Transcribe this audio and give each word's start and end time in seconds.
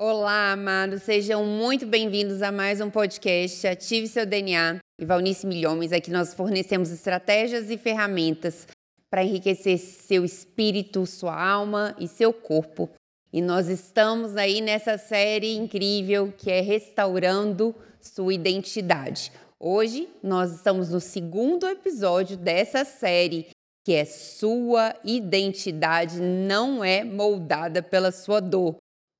Olá, 0.00 0.52
amados, 0.52 1.02
sejam 1.02 1.44
muito 1.44 1.84
bem-vindos 1.84 2.40
a 2.40 2.52
mais 2.52 2.80
um 2.80 2.88
podcast 2.88 3.66
Ative 3.66 4.06
Seu 4.06 4.24
DNA. 4.24 4.78
E 4.96 5.04
Valnice 5.04 5.44
Milhões, 5.44 5.90
aqui 5.90 6.08
nós 6.08 6.32
fornecemos 6.32 6.92
estratégias 6.92 7.68
e 7.68 7.76
ferramentas 7.76 8.68
para 9.10 9.24
enriquecer 9.24 9.76
seu 9.76 10.24
espírito, 10.24 11.04
sua 11.04 11.34
alma 11.36 11.96
e 11.98 12.06
seu 12.06 12.32
corpo. 12.32 12.88
E 13.32 13.42
nós 13.42 13.66
estamos 13.66 14.36
aí 14.36 14.60
nessa 14.60 14.96
série 14.96 15.56
incrível 15.56 16.32
que 16.38 16.48
é 16.48 16.60
Restaurando 16.60 17.74
Sua 18.00 18.32
Identidade. 18.32 19.32
Hoje 19.58 20.08
nós 20.22 20.52
estamos 20.52 20.90
no 20.90 21.00
segundo 21.00 21.66
episódio 21.66 22.36
dessa 22.36 22.84
série, 22.84 23.48
que 23.84 23.94
é 23.94 24.04
Sua 24.04 24.94
Identidade 25.04 26.20
não 26.20 26.84
é 26.84 27.02
moldada 27.02 27.82
pela 27.82 28.12
sua 28.12 28.38
dor. 28.38 28.76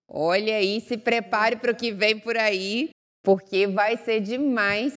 Olha 0.08 0.56
aí, 0.56 0.80
se 0.80 0.96
prepare 0.96 1.56
para 1.56 1.72
o 1.72 1.76
que 1.76 1.92
vem 1.92 2.18
por 2.18 2.36
aí, 2.36 2.88
porque 3.22 3.66
vai 3.66 3.96
ser 3.96 4.20
demais 4.20 4.94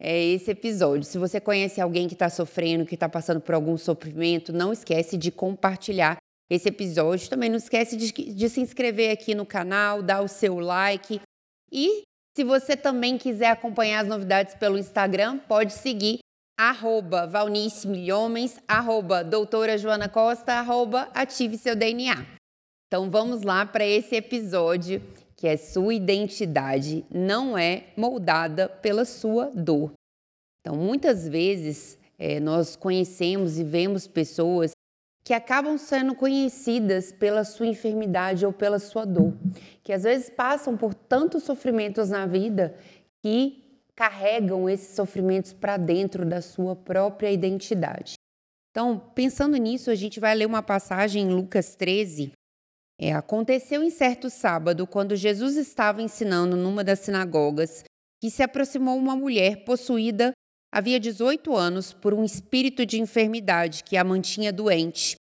é, 0.00 0.20
esse 0.20 0.50
episódio. 0.50 1.04
Se 1.04 1.18
você 1.18 1.40
conhece 1.40 1.80
alguém 1.80 2.06
que 2.06 2.14
está 2.14 2.30
sofrendo, 2.30 2.86
que 2.86 2.94
está 2.94 3.08
passando 3.08 3.40
por 3.40 3.54
algum 3.54 3.76
sofrimento, 3.76 4.52
não 4.52 4.72
esquece 4.72 5.16
de 5.16 5.32
compartilhar 5.32 6.16
esse 6.48 6.68
episódio. 6.68 7.28
Também 7.28 7.50
não 7.50 7.56
esquece 7.56 7.96
de, 7.96 8.12
de 8.12 8.48
se 8.48 8.60
inscrever 8.60 9.10
aqui 9.10 9.34
no 9.34 9.44
canal, 9.44 10.02
dar 10.02 10.22
o 10.22 10.28
seu 10.28 10.58
like. 10.58 11.20
E 11.70 12.02
se 12.36 12.44
você 12.44 12.76
também 12.76 13.18
quiser 13.18 13.48
acompanhar 13.48 14.00
as 14.00 14.08
novidades 14.08 14.54
pelo 14.54 14.78
Instagram, 14.78 15.38
pode 15.38 15.72
seguir 15.72 16.18
arroba 16.58 17.26
Valnice 17.26 17.88
Milhomens, 17.88 18.58
arroba 18.68 19.24
doutora 19.24 19.76
Joana 19.76 20.08
Costa, 20.08 20.52
arroba 20.52 21.10
ative 21.14 21.58
seu 21.58 21.74
DNA. 21.74 22.41
Então 22.92 23.08
vamos 23.08 23.40
lá 23.40 23.64
para 23.64 23.86
esse 23.86 24.14
episódio 24.14 25.00
que 25.34 25.48
é 25.48 25.56
sua 25.56 25.94
identidade 25.94 27.06
não 27.10 27.56
é 27.56 27.84
moldada 27.96 28.68
pela 28.68 29.06
sua 29.06 29.46
dor. 29.46 29.92
Então 30.60 30.76
muitas 30.76 31.26
vezes 31.26 31.98
é, 32.18 32.38
nós 32.38 32.76
conhecemos 32.76 33.58
e 33.58 33.64
vemos 33.64 34.06
pessoas 34.06 34.72
que 35.24 35.32
acabam 35.32 35.78
sendo 35.78 36.14
conhecidas 36.14 37.10
pela 37.10 37.44
sua 37.44 37.66
enfermidade 37.66 38.44
ou 38.44 38.52
pela 38.52 38.78
sua 38.78 39.06
dor, 39.06 39.32
que 39.82 39.94
às 39.94 40.02
vezes 40.02 40.28
passam 40.28 40.76
por 40.76 40.92
tantos 40.92 41.44
sofrimentos 41.44 42.10
na 42.10 42.26
vida 42.26 42.76
que 43.22 43.80
carregam 43.96 44.68
esses 44.68 44.94
sofrimentos 44.94 45.54
para 45.54 45.78
dentro 45.78 46.26
da 46.26 46.42
sua 46.42 46.76
própria 46.76 47.32
identidade. 47.32 48.16
Então, 48.70 48.98
pensando 49.14 49.56
nisso, 49.56 49.90
a 49.90 49.94
gente 49.94 50.20
vai 50.20 50.34
ler 50.34 50.44
uma 50.44 50.62
passagem 50.62 51.22
em 51.22 51.32
Lucas 51.32 51.74
13, 51.74 52.32
é, 53.02 53.12
aconteceu 53.12 53.82
em 53.82 53.90
certo 53.90 54.30
sábado, 54.30 54.86
quando 54.86 55.16
Jesus 55.16 55.56
estava 55.56 56.00
ensinando 56.00 56.56
numa 56.56 56.84
das 56.84 57.00
sinagogas, 57.00 57.82
que 58.20 58.30
se 58.30 58.44
aproximou 58.44 58.96
uma 58.96 59.16
mulher 59.16 59.64
possuída 59.64 60.30
havia 60.72 61.00
18 61.00 61.54
anos 61.56 61.92
por 61.92 62.14
um 62.14 62.22
espírito 62.22 62.86
de 62.86 63.00
enfermidade 63.00 63.82
que 63.82 63.96
a 63.96 64.04
mantinha 64.04 64.52
doente. 64.52 65.16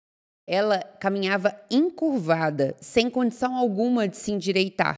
Ela 0.48 0.80
caminhava 1.00 1.60
encurvada, 1.72 2.76
sem 2.80 3.10
condição 3.10 3.56
alguma 3.56 4.08
de 4.08 4.16
se 4.16 4.32
endireitar. 4.32 4.94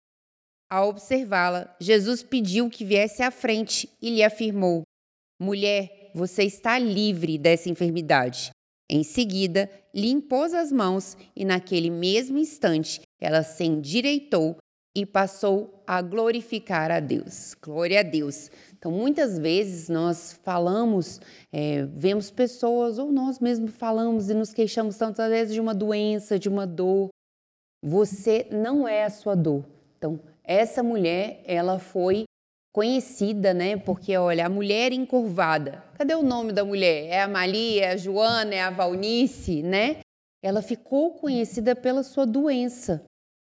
Ao 0.70 0.90
observá-la, 0.90 1.73
Jesus 1.80 2.22
pediu 2.22 2.70
que 2.70 2.84
viesse 2.84 3.23
à 3.23 3.31
frente 3.31 3.90
e 4.02 4.09
lhe 4.09 4.23
afirmou: 4.23 4.84
Mulher, 5.42 6.12
você 6.14 6.44
está 6.44 6.78
livre 6.78 7.38
dessa 7.38 7.70
enfermidade. 7.70 8.52
Em 8.89 9.03
seguida, 9.03 9.70
lhe 9.94 10.09
impôs 10.09 10.53
as 10.53 10.72
mãos 10.72 11.17
e, 11.36 11.45
naquele 11.45 11.89
mesmo 11.89 12.38
instante, 12.38 13.02
ela 13.20 13.44
se 13.44 13.64
endireitou 13.64 14.58
e 14.95 15.06
passou 15.06 15.84
a 15.88 16.02
glorificar 16.02 16.92
a 16.92 17.00
Deus. 17.00 17.56
Glória 17.62 18.02
a 18.02 18.03
Deus. 18.03 18.52
Então, 18.78 18.92
muitas 18.92 19.40
vezes 19.40 19.90
nós 19.90 20.40
falamos, 20.44 21.20
é, 21.52 21.86
vemos 21.86 22.30
pessoas, 22.30 23.00
ou 23.00 23.12
nós 23.12 23.40
mesmos 23.40 23.72
falamos 23.75 24.30
e 24.30 24.34
nos 24.34 24.53
queixamos 24.53 24.97
tantas 24.97 25.29
vezes 25.29 25.53
de 25.53 25.62
uma 25.62 25.74
doença, 25.74 26.38
de 26.38 26.50
uma 26.50 26.68
dor. 26.68 27.09
Você 27.81 28.47
não 28.52 28.88
é 28.88 29.03
a 29.06 29.09
sua 29.09 29.35
dor. 29.35 29.66
Então, 29.97 30.19
essa 30.44 30.84
mulher, 30.84 31.41
ela 31.46 31.79
foi 31.79 32.25
conhecida, 32.73 33.53
né? 33.53 33.78
Porque, 33.78 34.17
olha, 34.17 34.47
a 34.47 34.50
mulher 34.50 34.91
encurvada. 34.91 35.84
Cadê 35.95 36.16
o 36.16 36.23
nome 36.23 36.51
da 36.51 36.66
mulher? 36.66 37.06
É 37.06 37.22
a 37.22 37.28
Malia, 37.28 37.85
é 37.85 37.91
a 37.91 37.97
Joana, 37.97 38.56
é 38.56 38.61
a 38.61 38.72
Valnice, 38.72 39.61
né? 39.61 39.97
Ela 40.41 40.61
ficou 40.61 41.11
conhecida 41.11 41.75
pela 41.75 42.01
sua 42.01 42.25
doença. 42.25 43.03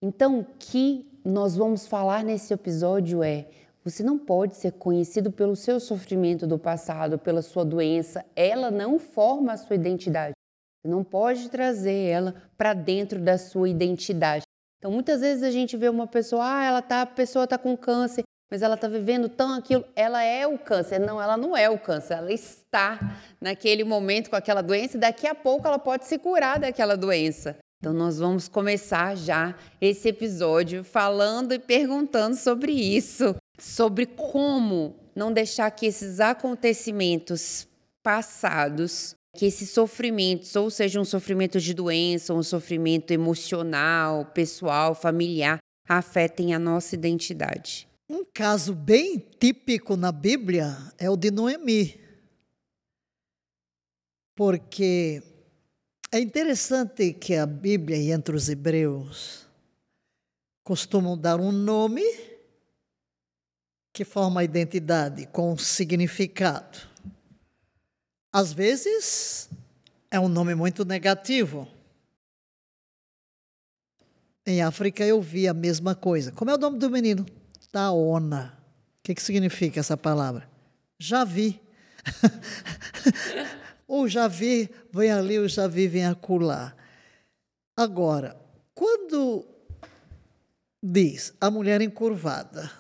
Então, 0.02 0.40
o 0.40 0.46
que 0.58 1.08
nós 1.24 1.56
vamos 1.56 1.88
falar 1.88 2.24
nesse 2.24 2.54
episódio 2.54 3.24
é: 3.24 3.48
você 3.84 4.02
não 4.04 4.18
pode 4.18 4.56
ser 4.56 4.74
conhecido 4.74 5.32
pelo 5.32 5.56
seu 5.56 5.80
sofrimento 5.80 6.48
do 6.48 6.58
passado, 6.58 7.20
pela 7.20 7.44
sua 7.44 7.64
doença. 7.64 8.26
Ela 8.36 8.72
não 8.72 8.98
forma 8.98 9.54
a 9.54 9.58
sua 9.58 9.76
identidade. 9.76 10.34
Você 10.82 10.92
não 10.92 11.04
pode 11.04 11.50
trazer 11.50 12.10
ela 12.10 12.36
para 12.58 12.74
dentro 12.74 13.22
da 13.22 13.38
sua 13.38 13.70
identidade. 13.70 14.44
Então, 14.80 14.92
muitas 14.92 15.22
vezes 15.22 15.44
a 15.44 15.52
gente 15.52 15.78
vê 15.78 15.88
uma 15.88 16.08
pessoa, 16.08 16.44
ah, 16.44 16.66
ela 16.66 16.82
tá, 16.82 17.04
a 17.04 17.06
pessoa 17.06 17.46
está 17.46 17.58
com 17.58 17.78
câncer 17.78 18.24
mas 18.54 18.62
ela 18.62 18.76
está 18.76 18.88
vivendo 18.88 19.28
tão 19.28 19.52
aquilo, 19.52 19.84
ela 19.96 20.22
é 20.22 20.46
o 20.46 20.60
câncer. 20.60 21.00
Não, 21.00 21.20
ela 21.20 21.36
não 21.36 21.58
é 21.58 21.68
o 21.72 21.80
câncer, 21.80 22.20
ela 22.20 22.32
está 22.32 23.18
naquele 23.42 23.84
momento 23.84 24.30
com 24.30 24.36
aquela 24.36 24.62
doença 24.62 24.96
e 24.96 25.00
daqui 25.00 25.26
a 25.26 25.34
pouco 25.34 25.68
ela 25.68 25.80
pode 25.80 26.06
se 26.06 26.20
curar 26.20 26.60
daquela 26.60 26.96
doença. 26.96 27.58
Então, 27.80 27.92
nós 27.92 28.20
vamos 28.20 28.48
começar 28.48 29.18
já 29.18 29.56
esse 29.82 30.08
episódio 30.08 30.84
falando 30.84 31.56
e 31.56 31.58
perguntando 31.58 32.36
sobre 32.36 32.72
isso, 32.72 33.36
sobre 33.60 34.06
como 34.06 34.98
não 35.16 35.34
deixar 35.34 35.72
que 35.72 35.88
esses 35.88 36.20
acontecimentos 36.20 37.68
passados, 38.04 39.16
que 39.36 39.48
esses 39.48 39.72
sofrimentos, 39.72 40.56
ou 40.56 40.70
seja, 40.70 41.02
um 41.02 41.06
sofrimento 41.06 41.60
de 41.60 41.74
doença, 41.74 42.36
um 42.36 42.44
sofrimento 42.44 43.10
emocional, 43.10 44.26
pessoal, 44.26 44.94
familiar, 44.94 45.58
afetem 45.90 46.54
a 46.54 46.60
nossa 46.60 46.94
identidade. 46.94 47.92
Um 48.14 48.24
caso 48.24 48.76
bem 48.76 49.18
típico 49.18 49.98
na 49.98 50.12
Bíblia 50.12 50.78
é 51.00 51.10
o 51.10 51.18
de 51.18 51.32
Noemi. 51.32 52.00
Porque 54.36 55.24
é 56.12 56.20
interessante 56.20 57.12
que 57.12 57.34
a 57.34 57.48
Bíblia 57.48 57.98
e 57.98 58.12
entre 58.12 58.36
os 58.36 58.50
hebreus 58.50 59.48
costumam 60.64 61.18
dar 61.18 61.40
um 61.40 61.52
nome 61.52 62.04
que 63.92 64.06
forma 64.06 64.42
a 64.42 64.44
identidade 64.44 65.26
com 65.26 65.52
um 65.52 65.58
significado. 65.58 66.88
Às 68.32 68.54
vezes 68.54 69.50
é 70.12 70.20
um 70.20 70.28
nome 70.30 70.54
muito 70.54 70.86
negativo. 70.86 71.68
Em 74.46 74.62
África 74.62 75.04
eu 75.04 75.20
vi 75.20 75.48
a 75.48 75.54
mesma 75.54 75.96
coisa. 75.96 76.32
Como 76.32 76.52
é 76.52 76.54
o 76.54 76.60
nome 76.60 76.78
do 76.78 76.92
menino? 76.92 77.26
Taona. 77.74 78.56
O 79.00 79.04
que, 79.04 79.16
que 79.16 79.22
significa 79.22 79.80
essa 79.80 79.98
palavra? 79.98 80.48
Já 81.00 81.26
vi. 81.26 81.60
o 83.88 84.08
já 84.08 84.28
vi 84.28 84.70
vem 84.92 85.12
ali, 85.12 85.40
o 85.40 85.50
já 85.50 85.68
vi 85.68 85.88
vem 85.88 86.06
acolá. 86.06 86.76
Agora, 87.76 88.40
quando 88.76 89.44
diz 90.82 91.34
a 91.42 91.50
mulher 91.50 91.82
encurvada, 91.82 92.72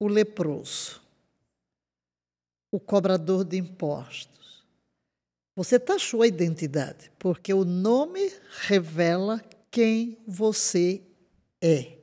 o 0.00 0.06
leproso, 0.06 1.02
o 2.72 2.78
cobrador 2.78 3.44
de 3.44 3.56
impostos, 3.56 4.64
você 5.56 5.80
taxou 5.80 6.22
a 6.22 6.28
identidade, 6.28 7.10
porque 7.18 7.52
o 7.52 7.64
nome 7.64 8.32
revela 8.60 9.42
quem 9.70 10.16
você 10.26 11.02
é 11.60 11.95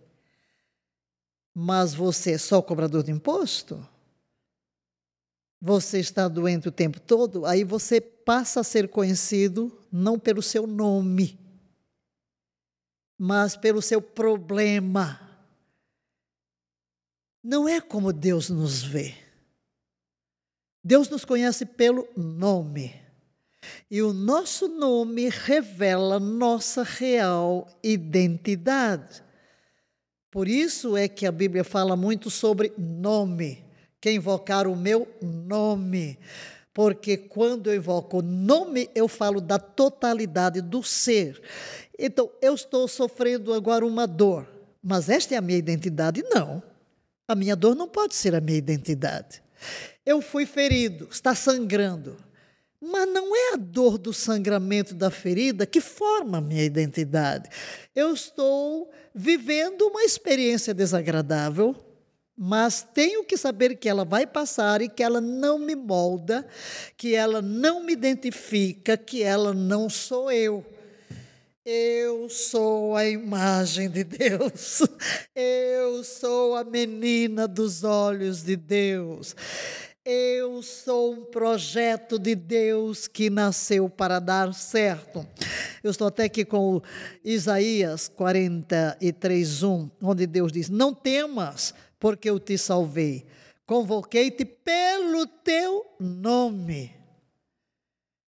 mas 1.53 1.94
você 1.94 2.32
é 2.32 2.38
só 2.38 2.61
cobrador 2.61 3.03
de 3.03 3.11
imposto? 3.11 3.88
Você 5.61 6.00
está 6.00 6.28
doente 6.28 6.67
o 6.67 6.72
tempo 6.72 7.00
todo? 7.00 7.46
Aí 7.46 7.64
você 7.64 8.02
passa 8.02 8.59
a 8.59 8.64
ser 8.64 8.90
conhecido 8.90 9.72
não 9.91 10.20
pelo 10.20 10.41
seu 10.41 10.67
nome, 10.67 11.40
mas 13.17 13.55
pelo 13.55 13.82
seu 13.82 14.02
problema. 14.02 15.20
Não 17.41 17.67
é 17.67 17.79
como 17.79 18.11
Deus 18.11 18.49
nos 18.49 18.84
vê. 18.84 19.16
Deus 20.84 21.08
nos 21.08 21.23
conhece 21.23 21.66
pelo 21.66 22.08
nome. 22.16 23.02
E 23.90 24.02
o 24.02 24.11
nosso 24.11 24.67
nome 24.67 25.29
revela 25.29 26.20
nossa 26.20 26.84
real 26.84 27.70
identidade. 27.82 29.23
Por 30.34 30.47
isso 30.47 30.97
é 30.97 31.08
que 31.08 31.28
a 31.28 31.32
Bíblia 31.32 31.64
fala 31.64 31.96
muito 31.96 32.32
sobre 32.32 32.74
nome, 32.76 33.64
que 34.02 34.09
invocar 34.09 34.66
o 34.66 34.76
meu 34.76 35.08
nome. 35.22 36.18
Porque 36.74 37.16
quando 37.16 37.70
eu 37.70 37.76
invoco 37.76 38.18
o 38.18 38.22
nome, 38.24 38.90
eu 38.96 39.08
falo 39.08 39.40
da 39.40 39.59
totalidade 39.59 40.59
do 40.59 40.82
ser. 40.82 41.40
Então, 42.00 42.32
eu 42.41 42.56
estou 42.56 42.88
sofrendo 42.88 43.53
agora 43.53 43.85
uma 43.85 44.08
dor. 44.08 44.47
Mas 44.82 45.08
esta 45.08 45.35
é 45.35 45.38
a 45.38 45.41
minha 45.41 45.59
identidade? 45.59 46.24
Não. 46.24 46.64
A 47.28 47.35
minha 47.35 47.56
dor 47.56 47.76
não 47.76 47.88
pode 47.88 48.16
ser 48.16 48.34
a 48.34 48.41
minha 48.41 48.58
identidade. 48.58 49.40
Eu 50.03 50.20
fui 50.20 50.47
ferido, 50.47 51.08
está 51.12 51.35
sangrando. 51.35 52.18
Mas 52.85 53.08
não 53.08 53.34
é 53.34 53.53
a 53.53 53.56
dor 53.56 53.97
do 53.97 54.12
sangramento 54.12 54.94
da 54.94 55.09
ferida 55.09 55.66
que 55.66 55.80
forma 55.80 56.40
a 56.40 56.41
minha 56.41 56.66
identidade. 56.66 57.50
Eu 57.96 58.14
estou 58.14 58.91
vivendo 59.16 59.84
uma 59.84 60.03
experiência 60.03 60.74
desagradável, 60.74 61.74
mas 62.35 62.85
tenho 62.94 63.24
que 63.24 63.38
saber 63.38 63.78
que 63.78 63.88
ela 63.88 64.03
vai 64.03 64.28
passar 64.28 64.82
e 64.82 64.90
que 64.90 65.02
ela 65.02 65.22
não 65.22 65.58
me 65.58 65.76
molda, 65.76 66.46
que 66.97 67.16
ela 67.16 67.41
não 67.41 67.82
me 67.85 67.94
identifica, 67.94 68.97
que 68.97 69.24
ela 69.24 69.53
não 69.53 69.90
sou 69.90 70.30
eu. 70.30 70.66
Eu 71.66 72.28
sou 72.28 72.97
a 72.97 73.08
imagem 73.08 73.90
de 73.90 74.03
Deus. 74.03 74.82
Eu 75.34 76.03
sou 76.03 76.58
a 76.58 76.66
menina 76.66 77.47
dos 77.47 77.85
olhos 77.85 78.44
de 78.44 78.58
Deus. 78.58 79.34
Eu 80.05 80.61
sou 80.61 81.14
um 81.14 81.23
projeto 81.23 82.20
de 82.20 82.35
Deus 82.35 83.08
que 83.08 83.29
nasceu 83.29 83.88
para 83.88 84.20
dar 84.20 84.53
certo. 84.53 85.26
Eu 85.82 85.91
estou 85.91 86.08
até 86.08 86.26
aqui 86.26 86.44
com 86.44 86.82
Isaías 87.23 88.09
43, 88.09 89.64
1, 89.64 89.91
onde 90.02 90.28
Deus 90.28 90.52
diz: 90.52 90.67
Não 90.67 90.94
temas, 90.94 91.73
porque 91.97 92.29
eu 92.29 92.38
te 92.38 92.58
salvei. 92.58 93.26
Convoquei-te 93.66 94.44
pelo 94.44 95.26
teu 95.26 95.85
nome. 95.97 96.94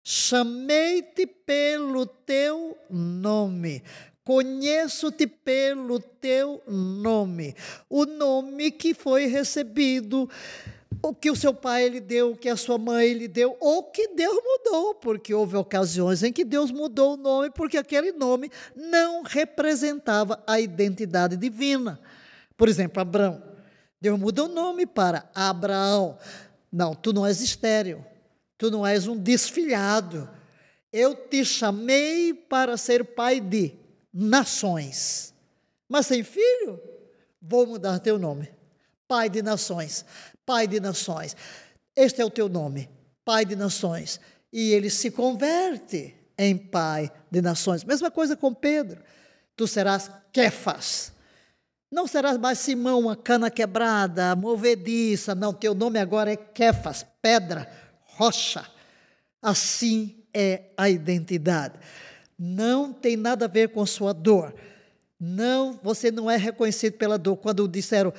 Chamei-te 0.04 1.26
pelo 1.26 2.06
teu 2.06 2.78
nome. 2.88 3.82
Conheço-te 4.22 5.26
pelo 5.26 5.98
teu 5.98 6.62
nome. 6.68 7.54
O 7.90 8.06
nome 8.06 8.70
que 8.70 8.94
foi 8.94 9.26
recebido, 9.26 10.30
o 11.08 11.14
que 11.14 11.30
o 11.30 11.36
seu 11.36 11.52
pai 11.52 11.88
lhe 11.88 12.00
deu, 12.00 12.32
o 12.32 12.36
que 12.36 12.48
a 12.48 12.56
sua 12.56 12.78
mãe 12.78 13.12
lhe 13.12 13.28
deu, 13.28 13.56
ou 13.60 13.84
que 13.90 14.08
Deus 14.08 14.34
mudou, 14.42 14.94
porque 14.94 15.34
houve 15.34 15.54
ocasiões 15.54 16.22
em 16.22 16.32
que 16.32 16.44
Deus 16.44 16.70
mudou 16.70 17.12
o 17.12 17.16
nome, 17.16 17.50
porque 17.50 17.76
aquele 17.76 18.10
nome 18.10 18.50
não 18.74 19.22
representava 19.22 20.42
a 20.46 20.58
identidade 20.58 21.36
divina. 21.36 22.00
Por 22.56 22.68
exemplo, 22.68 23.02
Abraão. 23.02 23.42
Deus 24.00 24.18
muda 24.18 24.44
o 24.44 24.48
nome 24.48 24.86
para 24.86 25.28
Abraão. 25.34 26.18
Não, 26.72 26.94
tu 26.94 27.12
não 27.12 27.26
és 27.26 27.40
estéreo. 27.40 28.04
Tu 28.56 28.70
não 28.70 28.86
és 28.86 29.06
um 29.06 29.16
desfilhado. 29.16 30.28
Eu 30.92 31.14
te 31.14 31.44
chamei 31.44 32.32
para 32.32 32.76
ser 32.76 33.04
pai 33.04 33.40
de 33.40 33.74
nações. 34.12 35.34
Mas 35.88 36.06
sem 36.06 36.22
filho, 36.22 36.80
vou 37.40 37.66
mudar 37.66 37.98
teu 37.98 38.18
nome. 38.18 38.48
Pai 39.06 39.28
de 39.28 39.42
nações. 39.42 40.04
Pai 40.46 40.66
de 40.66 40.80
nações. 40.80 41.36
Este 41.96 42.20
é 42.20 42.24
o 42.24 42.30
teu 42.30 42.48
nome, 42.48 42.88
Pai 43.24 43.44
de 43.44 43.56
nações. 43.56 44.20
E 44.52 44.72
ele 44.72 44.90
se 44.90 45.10
converte 45.10 46.14
em 46.38 46.56
Pai 46.56 47.10
de 47.30 47.40
nações. 47.40 47.84
Mesma 47.84 48.10
coisa 48.10 48.36
com 48.36 48.52
Pedro. 48.52 49.02
Tu 49.56 49.66
serás 49.66 50.10
Kefas. 50.32 51.12
Não 51.90 52.06
serás 52.06 52.36
mais 52.36 52.58
Simão, 52.58 53.00
uma 53.00 53.16
cana 53.16 53.50
quebrada, 53.50 54.34
movediça. 54.34 55.34
Não, 55.34 55.52
teu 55.52 55.74
nome 55.74 55.98
agora 55.98 56.32
é 56.32 56.36
Kefas, 56.36 57.06
pedra 57.22 57.70
rocha. 58.16 58.64
Assim 59.40 60.24
é 60.32 60.70
a 60.76 60.88
identidade. 60.88 61.78
Não 62.38 62.92
tem 62.92 63.16
nada 63.16 63.44
a 63.44 63.48
ver 63.48 63.68
com 63.68 63.84
sua 63.86 64.12
dor. 64.12 64.54
Não, 65.20 65.78
você 65.82 66.10
não 66.10 66.30
é 66.30 66.36
reconhecido 66.36 66.94
pela 66.94 67.16
dor. 67.16 67.36
Quando 67.36 67.68
disseram, 67.68 68.12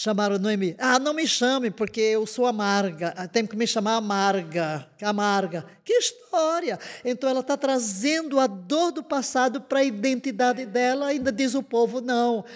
chamaram 0.00 0.38
Noemi, 0.38 0.74
ah, 0.78 0.98
não 0.98 1.12
me 1.12 1.26
chame, 1.26 1.70
porque 1.70 2.00
eu 2.00 2.26
sou 2.26 2.46
amarga, 2.46 3.12
ah, 3.18 3.28
tem 3.28 3.46
que 3.46 3.54
me 3.54 3.66
chamar 3.66 3.96
amarga, 3.96 4.88
amarga. 5.02 5.66
Que 5.84 5.92
história! 5.92 6.78
Então 7.04 7.28
ela 7.28 7.40
está 7.40 7.54
trazendo 7.54 8.40
a 8.40 8.46
dor 8.46 8.92
do 8.92 9.02
passado 9.02 9.60
para 9.60 9.80
a 9.80 9.84
identidade 9.84 10.64
dela, 10.64 11.08
ainda 11.08 11.30
diz 11.30 11.54
o 11.54 11.62
povo, 11.62 12.00
não, 12.00 12.46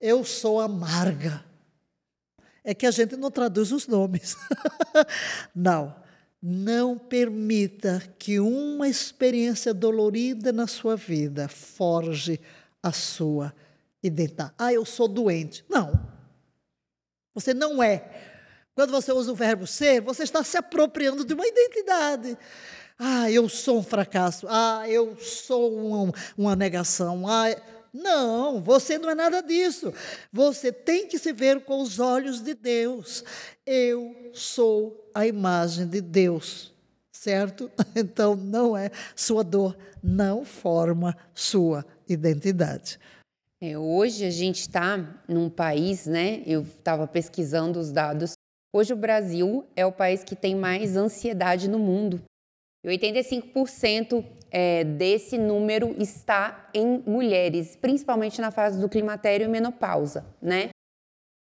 eu 0.00 0.24
sou 0.24 0.58
amarga. 0.58 1.44
É 2.64 2.72
que 2.72 2.86
a 2.86 2.90
gente 2.90 3.18
não 3.18 3.30
traduz 3.30 3.70
os 3.70 3.86
nomes. 3.86 4.34
não. 5.54 5.94
Não 6.40 6.96
permita 6.96 8.02
que 8.18 8.40
uma 8.40 8.88
experiência 8.88 9.74
dolorida 9.74 10.52
na 10.52 10.66
sua 10.66 10.96
vida 10.96 11.48
forge 11.48 12.40
a 12.82 12.92
sua 12.92 13.52
identidade. 14.02 14.52
Ah, 14.56 14.72
eu 14.72 14.86
sou 14.86 15.06
doente. 15.06 15.62
Não. 15.68 16.16
Você 17.38 17.54
não 17.54 17.80
é. 17.80 18.04
Quando 18.74 18.90
você 18.90 19.12
usa 19.12 19.30
o 19.30 19.34
verbo 19.34 19.64
ser, 19.64 20.00
você 20.00 20.24
está 20.24 20.42
se 20.42 20.56
apropriando 20.56 21.24
de 21.24 21.34
uma 21.34 21.46
identidade. 21.46 22.36
Ah, 22.98 23.30
eu 23.30 23.48
sou 23.48 23.78
um 23.78 23.82
fracasso. 23.82 24.46
Ah, 24.50 24.84
eu 24.88 25.16
sou 25.16 25.78
um, 25.78 26.12
uma 26.36 26.56
negação. 26.56 27.28
Ah, 27.28 27.54
não, 27.94 28.60
você 28.60 28.98
não 28.98 29.08
é 29.08 29.14
nada 29.14 29.40
disso. 29.40 29.94
Você 30.32 30.72
tem 30.72 31.06
que 31.06 31.16
se 31.16 31.32
ver 31.32 31.60
com 31.64 31.80
os 31.80 32.00
olhos 32.00 32.40
de 32.40 32.54
Deus. 32.54 33.22
Eu 33.64 34.30
sou 34.32 35.08
a 35.14 35.24
imagem 35.24 35.86
de 35.86 36.00
Deus, 36.00 36.74
certo? 37.12 37.70
Então 37.94 38.34
não 38.34 38.76
é 38.76 38.90
sua 39.14 39.44
dor, 39.44 39.76
não 40.02 40.44
forma 40.44 41.16
sua 41.32 41.86
identidade. 42.08 42.98
É, 43.60 43.76
hoje 43.76 44.24
a 44.24 44.30
gente 44.30 44.60
está 44.60 45.20
num 45.26 45.50
país, 45.50 46.06
né? 46.06 46.42
Eu 46.46 46.62
estava 46.62 47.08
pesquisando 47.08 47.80
os 47.80 47.90
dados. 47.90 48.34
Hoje 48.72 48.92
o 48.92 48.96
Brasil 48.96 49.64
é 49.74 49.84
o 49.84 49.90
país 49.90 50.22
que 50.22 50.36
tem 50.36 50.54
mais 50.54 50.96
ansiedade 50.96 51.68
no 51.68 51.78
mundo. 51.78 52.22
E 52.84 52.88
85% 52.88 54.24
é, 54.52 54.84
desse 54.84 55.36
número 55.36 55.92
está 55.98 56.70
em 56.72 57.02
mulheres, 57.04 57.74
principalmente 57.74 58.40
na 58.40 58.52
fase 58.52 58.80
do 58.80 58.88
climatério 58.88 59.46
e 59.46 59.48
menopausa, 59.48 60.24
né? 60.40 60.68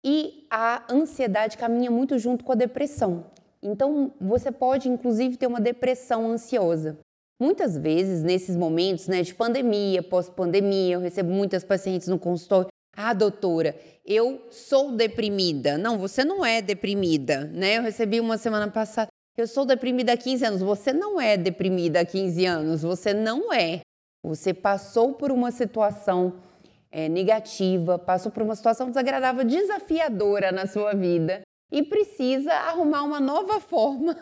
E 0.05 0.47
a 0.49 0.85
ansiedade 0.89 1.57
caminha 1.57 1.91
muito 1.91 2.17
junto 2.17 2.45
com 2.45 2.53
a 2.53 2.55
depressão. 2.55 3.25
Então, 3.61 4.13
você 4.21 4.51
pode, 4.51 4.87
inclusive, 4.87 5.35
ter 5.35 5.47
uma 5.47 5.59
depressão 5.59 6.29
ansiosa. 6.29 6.97
Muitas 7.39 7.77
vezes, 7.77 8.23
nesses 8.23 8.55
momentos 8.55 9.07
né, 9.07 9.21
de 9.21 9.33
pandemia, 9.33 10.01
pós-pandemia, 10.01 10.95
eu 10.95 11.01
recebo 11.01 11.29
muitas 11.29 11.63
pacientes 11.65 12.07
no 12.07 12.17
consultório. 12.17 12.67
Ah, 12.95 13.13
doutora, 13.13 13.77
eu 14.05 14.47
sou 14.49 14.93
deprimida. 14.93 15.77
Não, 15.77 15.97
você 15.97 16.23
não 16.23 16.45
é 16.45 16.61
deprimida, 16.61 17.45
né? 17.53 17.77
Eu 17.77 17.81
recebi 17.81 18.21
uma 18.21 18.37
semana 18.37 18.71
passada. 18.71 19.09
Eu 19.37 19.47
sou 19.47 19.65
deprimida 19.65 20.13
há 20.13 20.17
15 20.17 20.45
anos. 20.45 20.61
Você 20.61 20.93
não 20.93 21.19
é 21.19 21.35
deprimida 21.35 21.99
há 21.99 22.05
15 22.05 22.45
anos. 22.45 22.81
Você 22.83 23.13
não 23.13 23.51
é. 23.51 23.81
Você 24.23 24.53
passou 24.53 25.13
por 25.13 25.29
uma 25.29 25.51
situação 25.51 26.41
é, 26.89 27.09
negativa, 27.09 27.99
passou 27.99 28.31
por 28.31 28.43
uma 28.43 28.55
situação 28.55 28.87
desagradável, 28.87 29.43
desafiadora 29.43 30.53
na 30.53 30.65
sua 30.65 30.93
vida 30.93 31.41
e 31.69 31.83
precisa 31.83 32.53
arrumar 32.53 33.03
uma 33.03 33.19
nova 33.19 33.59
forma 33.59 34.15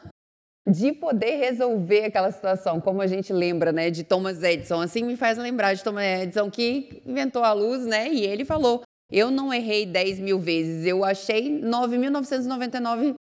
de 0.68 0.94
poder 0.94 1.38
resolver 1.38 2.06
aquela 2.06 2.32
situação, 2.32 2.80
como 2.80 3.02
a 3.02 3.08
gente 3.08 3.34
lembra, 3.34 3.72
né, 3.72 3.90
de 3.90 4.04
Thomas 4.04 4.42
Edison. 4.42 4.82
Assim 4.82 5.04
me 5.04 5.18
faz 5.18 5.38
lembrar 5.38 5.74
de 5.74 5.84
Thomas 5.84 6.04
Edison 6.04 6.50
que 6.50 7.02
inventou 7.06 7.44
a 7.44 7.52
luz, 7.52 7.86
né, 7.86 8.10
e 8.10 8.26
ele 8.26 8.46
falou: 8.46 8.82
eu 9.12 9.30
não 9.30 9.54
errei 9.54 9.86
10 9.86 10.20
mil 10.20 10.40
vezes, 10.40 10.86
eu 10.86 11.04
achei 11.04 11.62
9.999 11.62 13.14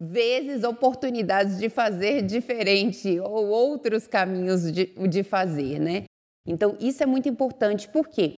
vezes 0.00 0.62
oportunidades 0.62 1.58
de 1.58 1.68
fazer 1.68 2.22
diferente 2.22 3.18
ou 3.20 3.48
outros 3.48 4.06
caminhos 4.06 4.70
de, 4.70 4.86
de 5.08 5.22
fazer, 5.22 5.80
né? 5.80 6.04
Então, 6.46 6.76
isso 6.80 7.02
é 7.02 7.06
muito 7.06 7.28
importante. 7.28 7.88
Por 7.88 8.08
quê? 8.08 8.34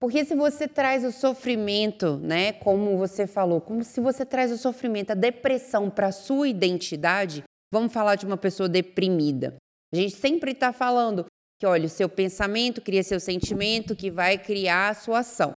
Porque 0.00 0.24
se 0.24 0.34
você 0.34 0.66
traz 0.66 1.04
o 1.04 1.12
sofrimento, 1.12 2.16
né, 2.16 2.52
como 2.52 2.96
você 2.96 3.26
falou, 3.26 3.60
como 3.60 3.84
se 3.84 4.00
você 4.00 4.26
traz 4.26 4.50
o 4.50 4.58
sofrimento, 4.58 5.12
a 5.12 5.14
depressão 5.14 5.88
para 5.88 6.10
sua 6.10 6.48
identidade, 6.48 7.44
vamos 7.72 7.92
falar 7.92 8.16
de 8.16 8.26
uma 8.26 8.36
pessoa 8.36 8.68
deprimida. 8.68 9.56
A 9.90 9.96
gente 9.96 10.14
sempre 10.14 10.52
está 10.52 10.72
falando 10.72 11.24
que, 11.58 11.66
olha, 11.66 11.86
o 11.86 11.88
seu 11.88 12.08
pensamento 12.08 12.82
cria 12.82 13.02
seu 13.02 13.18
sentimento, 13.18 13.96
que 13.96 14.10
vai 14.10 14.36
criar 14.36 14.90
a 14.90 14.94
sua 14.94 15.20
ação. 15.20 15.52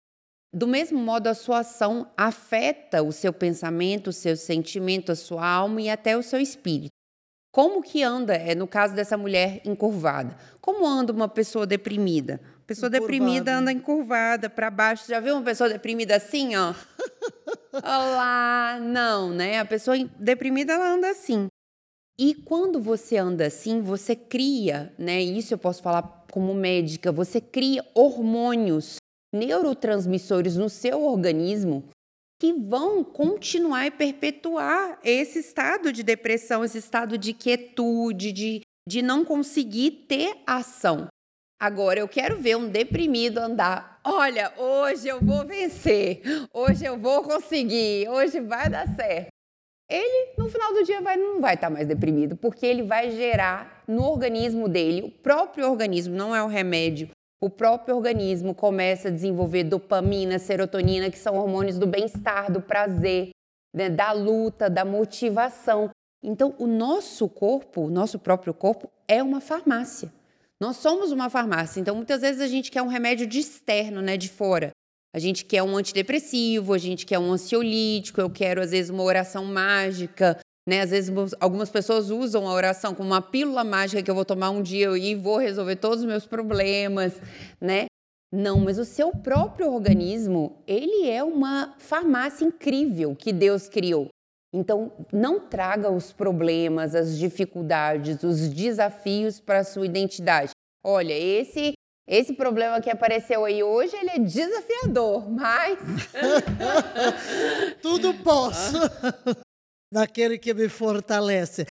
Do 0.53 0.67
mesmo 0.67 0.99
modo, 0.99 1.27
a 1.27 1.33
sua 1.33 1.59
ação 1.59 2.11
afeta 2.15 3.01
o 3.01 3.11
seu 3.11 3.33
pensamento, 3.33 4.11
o 4.11 4.13
seu 4.13 4.37
sentimento, 4.37 5.11
a 5.11 5.15
sua 5.15 5.45
alma 5.45 5.81
e 5.81 5.89
até 5.89 6.15
o 6.15 6.21
seu 6.21 6.39
espírito. 6.39 6.91
Como 7.51 7.81
que 7.81 8.03
anda, 8.03 8.35
é 8.35 8.53
no 8.53 8.67
caso 8.67 8.93
dessa 8.95 9.17
mulher 9.17 9.61
encurvada? 9.65 10.35
Como 10.61 10.85
anda 10.87 11.11
uma 11.11 11.27
pessoa 11.27 11.65
deprimida? 11.65 12.39
A 12.63 12.65
pessoa 12.65 12.87
Encurvado. 12.87 13.11
deprimida 13.11 13.55
anda 13.55 13.71
encurvada 13.71 14.49
para 14.49 14.69
baixo. 14.69 15.05
Já 15.07 15.19
viu 15.19 15.35
uma 15.35 15.43
pessoa 15.43 15.69
deprimida 15.69 16.15
assim, 16.15 16.55
ó? 16.55 16.73
Olá, 17.73 18.79
não, 18.81 19.31
né? 19.31 19.59
A 19.59 19.65
pessoa 19.65 19.95
deprimida 20.19 20.73
ela 20.73 20.93
anda 20.93 21.09
assim. 21.09 21.47
E 22.19 22.35
quando 22.35 22.79
você 22.79 23.17
anda 23.17 23.47
assim, 23.47 23.81
você 23.81 24.15
cria, 24.15 24.93
né? 24.99 25.19
Isso 25.21 25.53
eu 25.53 25.57
posso 25.57 25.81
falar 25.81 26.25
como 26.31 26.53
médica, 26.53 27.11
você 27.11 27.41
cria 27.41 27.83
hormônios 27.95 28.97
neurotransmissores 29.33 30.55
no 30.55 30.69
seu 30.69 31.03
organismo 31.03 31.89
que 32.39 32.53
vão 32.53 33.03
continuar 33.03 33.87
e 33.87 33.91
perpetuar 33.91 34.99
esse 35.03 35.39
estado 35.39 35.91
de 35.91 36.03
depressão, 36.03 36.63
esse 36.63 36.77
estado 36.77 37.17
de 37.17 37.33
quietude, 37.33 38.31
de, 38.31 38.61
de 38.87 39.01
não 39.01 39.23
conseguir 39.23 40.05
ter 40.07 40.37
ação. 40.45 41.07
Agora, 41.59 41.99
eu 41.99 42.07
quero 42.07 42.37
ver 42.37 42.57
um 42.57 42.67
deprimido 42.67 43.37
andar. 43.37 44.01
Olha, 44.03 44.53
hoje 44.57 45.07
eu 45.07 45.21
vou 45.21 45.45
vencer, 45.45 46.21
hoje 46.53 46.83
eu 46.83 46.97
vou 46.97 47.23
conseguir, 47.23 48.09
hoje 48.09 48.41
vai 48.41 48.69
dar 48.69 48.93
certo. 48.93 49.29
Ele, 49.93 50.33
no 50.39 50.49
final 50.49 50.73
do 50.73 50.83
dia, 50.83 51.01
vai, 51.01 51.15
não 51.15 51.39
vai 51.39 51.53
estar 51.53 51.69
mais 51.69 51.87
deprimido, 51.87 52.35
porque 52.35 52.65
ele 52.65 52.81
vai 52.81 53.11
gerar 53.11 53.83
no 53.87 54.03
organismo 54.03 54.67
dele, 54.67 55.03
o 55.03 55.11
próprio 55.11 55.69
organismo, 55.69 56.15
não 56.15 56.35
é 56.35 56.41
o 56.41 56.47
remédio, 56.47 57.09
o 57.39 57.47
próprio 57.47 57.95
organismo 57.95 58.55
começa 58.55 59.09
a 59.09 59.11
desenvolver 59.11 59.65
dopamina, 59.65 60.39
serotonina, 60.39 61.11
que 61.11 61.19
são 61.19 61.35
hormônios 61.37 61.77
do 61.77 61.85
bem-estar, 61.85 62.51
do 62.51 62.59
prazer, 62.59 63.29
né, 63.71 63.87
da 63.87 64.11
luta, 64.13 64.67
da 64.67 64.83
motivação. 64.83 65.91
Então, 66.23 66.55
o 66.57 66.65
nosso 66.65 67.29
corpo, 67.29 67.81
o 67.81 67.89
nosso 67.91 68.17
próprio 68.17 68.51
corpo, 68.51 68.89
é 69.07 69.21
uma 69.21 69.39
farmácia. 69.39 70.11
Nós 70.59 70.77
somos 70.77 71.11
uma 71.11 71.29
farmácia. 71.29 71.79
Então, 71.79 71.95
muitas 71.95 72.21
vezes 72.21 72.41
a 72.41 72.47
gente 72.47 72.71
quer 72.71 72.81
um 72.81 72.87
remédio 72.87 73.27
de 73.27 73.39
externo, 73.39 74.01
né, 74.01 74.17
de 74.17 74.29
fora. 74.29 74.71
A 75.15 75.19
gente 75.19 75.45
quer 75.45 75.61
um 75.61 75.77
antidepressivo, 75.77 76.73
a 76.73 76.77
gente 76.77 77.05
quer 77.05 77.19
um 77.19 77.31
ansiolítico, 77.31 78.19
eu 78.19 78.29
quero, 78.29 78.61
às 78.61 78.71
vezes, 78.71 78.89
uma 78.89 79.03
oração 79.03 79.45
mágica, 79.45 80.39
né? 80.67 80.81
Às 80.81 80.89
vezes 80.89 81.13
algumas 81.39 81.69
pessoas 81.69 82.09
usam 82.09 82.47
a 82.47 82.53
oração 82.53 82.95
como 82.95 83.09
uma 83.09 83.21
pílula 83.21 83.63
mágica 83.63 84.01
que 84.01 84.09
eu 84.09 84.15
vou 84.15 84.25
tomar 84.25 84.49
um 84.49 84.61
dia 84.61 84.97
e 84.97 85.13
vou 85.13 85.37
resolver 85.37 85.75
todos 85.75 85.99
os 85.99 86.05
meus 86.05 86.25
problemas, 86.25 87.21
né? 87.61 87.85
Não, 88.31 88.59
mas 88.59 88.79
o 88.79 88.85
seu 88.85 89.11
próprio 89.11 89.71
organismo, 89.71 90.57
ele 90.65 91.07
é 91.07 91.23
uma 91.23 91.75
farmácia 91.77 92.43
incrível 92.43 93.15
que 93.15 93.31
Deus 93.31 93.67
criou. 93.67 94.07
Então, 94.51 94.91
não 95.11 95.39
traga 95.39 95.91
os 95.91 96.11
problemas, 96.11 96.95
as 96.95 97.17
dificuldades, 97.17 98.23
os 98.23 98.49
desafios 98.49 99.39
para 99.39 99.59
a 99.59 99.63
sua 99.63 99.85
identidade. 99.85 100.51
Olha, 100.83 101.13
esse 101.13 101.73
esse 102.07 102.33
problema 102.33 102.81
que 102.81 102.89
apareceu 102.89 103.45
aí 103.45 103.63
hoje, 103.63 103.95
ele 103.95 104.09
é 104.09 104.19
desafiador, 104.19 105.29
mas 105.29 105.79
tudo 107.81 108.13
posso 108.15 108.77
naquele 109.91 110.37
que 110.37 110.53
me 110.53 110.67
fortalece. 110.67 111.65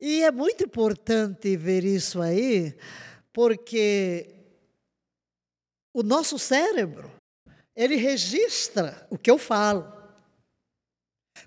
E 0.00 0.22
é 0.22 0.30
muito 0.30 0.64
importante 0.64 1.56
ver 1.56 1.84
isso 1.84 2.20
aí, 2.20 2.76
porque 3.32 4.34
o 5.94 6.02
nosso 6.02 6.38
cérebro, 6.38 7.10
ele 7.74 7.96
registra 7.96 9.06
o 9.10 9.18
que 9.18 9.30
eu 9.30 9.38
falo 9.38 9.98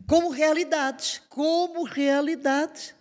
como 0.08 0.30
realidade, 0.30 1.22
como 1.30 1.84
realidade. 1.84 2.96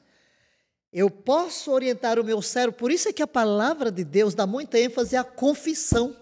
Eu 0.93 1.09
posso 1.09 1.71
orientar 1.71 2.19
o 2.19 2.25
meu 2.25 2.43
cérebro, 2.43 2.77
por 2.77 2.91
isso 2.91 3.09
é 3.09 3.13
que 3.13 3.23
a 3.23 3.27
palavra 3.27 3.93
de 3.93 4.03
Deus 4.03 4.35
dá 4.35 4.47
muita 4.47 4.79
ênfase 4.79 5.17
à 5.17 5.23
confissão. 5.23 6.17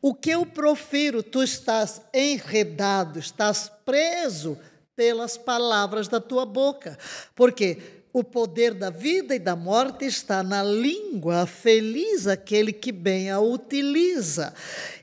O 0.00 0.14
que 0.14 0.30
eu 0.30 0.46
profiro, 0.46 1.22
tu 1.22 1.42
estás 1.42 2.00
enredado, 2.14 3.18
estás 3.18 3.70
preso 3.84 4.56
pelas 4.94 5.36
palavras 5.36 6.06
da 6.06 6.20
tua 6.20 6.46
boca. 6.46 6.96
Porque 7.34 7.78
o 8.12 8.22
poder 8.22 8.72
da 8.72 8.90
vida 8.90 9.34
e 9.34 9.38
da 9.38 9.56
morte 9.56 10.06
está 10.06 10.42
na 10.42 10.62
língua, 10.62 11.44
feliz 11.44 12.26
aquele 12.26 12.72
que 12.72 12.92
bem 12.92 13.30
a 13.30 13.40
utiliza. 13.40 14.54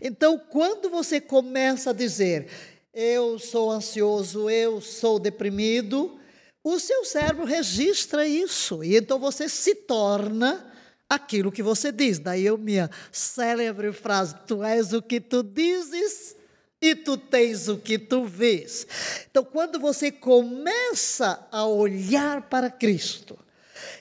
Então, 0.02 0.42
quando 0.50 0.90
você 0.90 1.20
começa 1.20 1.90
a 1.90 1.94
dizer, 1.94 2.48
eu 2.94 3.38
sou 3.38 3.70
ansioso, 3.70 4.50
eu 4.50 4.80
sou 4.80 5.20
deprimido, 5.20 6.18
o 6.64 6.80
seu 6.80 7.04
cérebro 7.04 7.46
registra 7.46 8.26
isso. 8.26 8.84
E 8.84 8.96
então 8.96 9.20
você 9.20 9.50
se 9.50 9.76
torna 9.76 10.72
aquilo 11.10 11.52
que 11.52 11.62
você 11.62 11.92
diz. 11.92 12.20
Daí 12.20 12.46
eu 12.46 12.58
minha 12.58 12.90
célebre 13.12 13.92
frase: 13.92 14.36
Tu 14.48 14.64
és 14.64 14.94
o 14.94 15.02
que 15.02 15.20
tu 15.20 15.44
dizes 15.44 16.36
e 16.82 16.96
tu 16.96 17.18
tens 17.18 17.70
o 17.70 17.78
que 17.78 17.98
tu 17.98 18.26
vês. 18.26 18.86
Então, 19.32 19.46
quando 19.46 19.80
você 19.80 20.12
começa 20.12 21.48
a 21.50 21.66
olhar 21.66 22.42
para 22.50 22.70
Cristo 22.70 23.40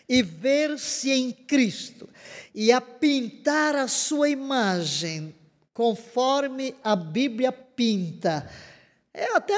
e 0.08 0.20
ver-se 0.20 1.10
em 1.10 1.30
Cristo 1.30 2.08
e 2.52 2.72
a 2.72 2.80
pintar 2.80 3.76
a 3.76 3.86
sua 3.86 4.28
imagem 4.28 5.32
conforme 5.72 6.74
a 6.82 6.96
Bíblia 6.96 7.52
pinta, 7.52 8.50
é 9.14 9.36
até 9.36 9.54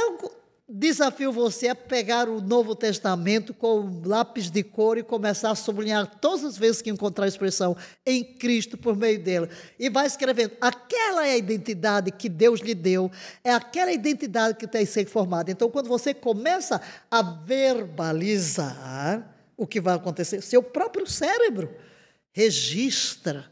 Desafio 0.76 1.30
você 1.30 1.68
a 1.68 1.74
pegar 1.76 2.28
o 2.28 2.40
Novo 2.40 2.74
Testamento 2.74 3.54
com 3.54 4.02
lápis 4.04 4.50
de 4.50 4.64
cor 4.64 4.98
e 4.98 5.04
começar 5.04 5.52
a 5.52 5.54
sublinhar 5.54 6.18
todas 6.18 6.42
as 6.42 6.58
vezes 6.58 6.82
que 6.82 6.90
encontrar 6.90 7.26
a 7.26 7.28
expressão 7.28 7.76
em 8.04 8.24
Cristo 8.24 8.76
por 8.76 8.96
meio 8.96 9.22
dele. 9.22 9.48
E 9.78 9.88
vai 9.88 10.04
escrevendo: 10.04 10.56
aquela 10.60 11.28
é 11.28 11.34
a 11.34 11.36
identidade 11.36 12.10
que 12.10 12.28
Deus 12.28 12.58
lhe 12.58 12.74
deu, 12.74 13.08
é 13.44 13.52
aquela 13.52 13.92
identidade 13.92 14.58
que 14.58 14.66
tem 14.66 14.84
que 14.84 14.90
ser 14.90 15.06
formada. 15.06 15.48
Então, 15.48 15.70
quando 15.70 15.86
você 15.86 16.12
começa 16.12 16.82
a 17.08 17.22
verbalizar 17.22 18.12
o 19.56 19.68
que 19.68 19.80
vai 19.80 19.94
acontecer, 19.94 20.42
seu 20.42 20.60
próprio 20.60 21.06
cérebro 21.06 21.70
registra 22.32 23.48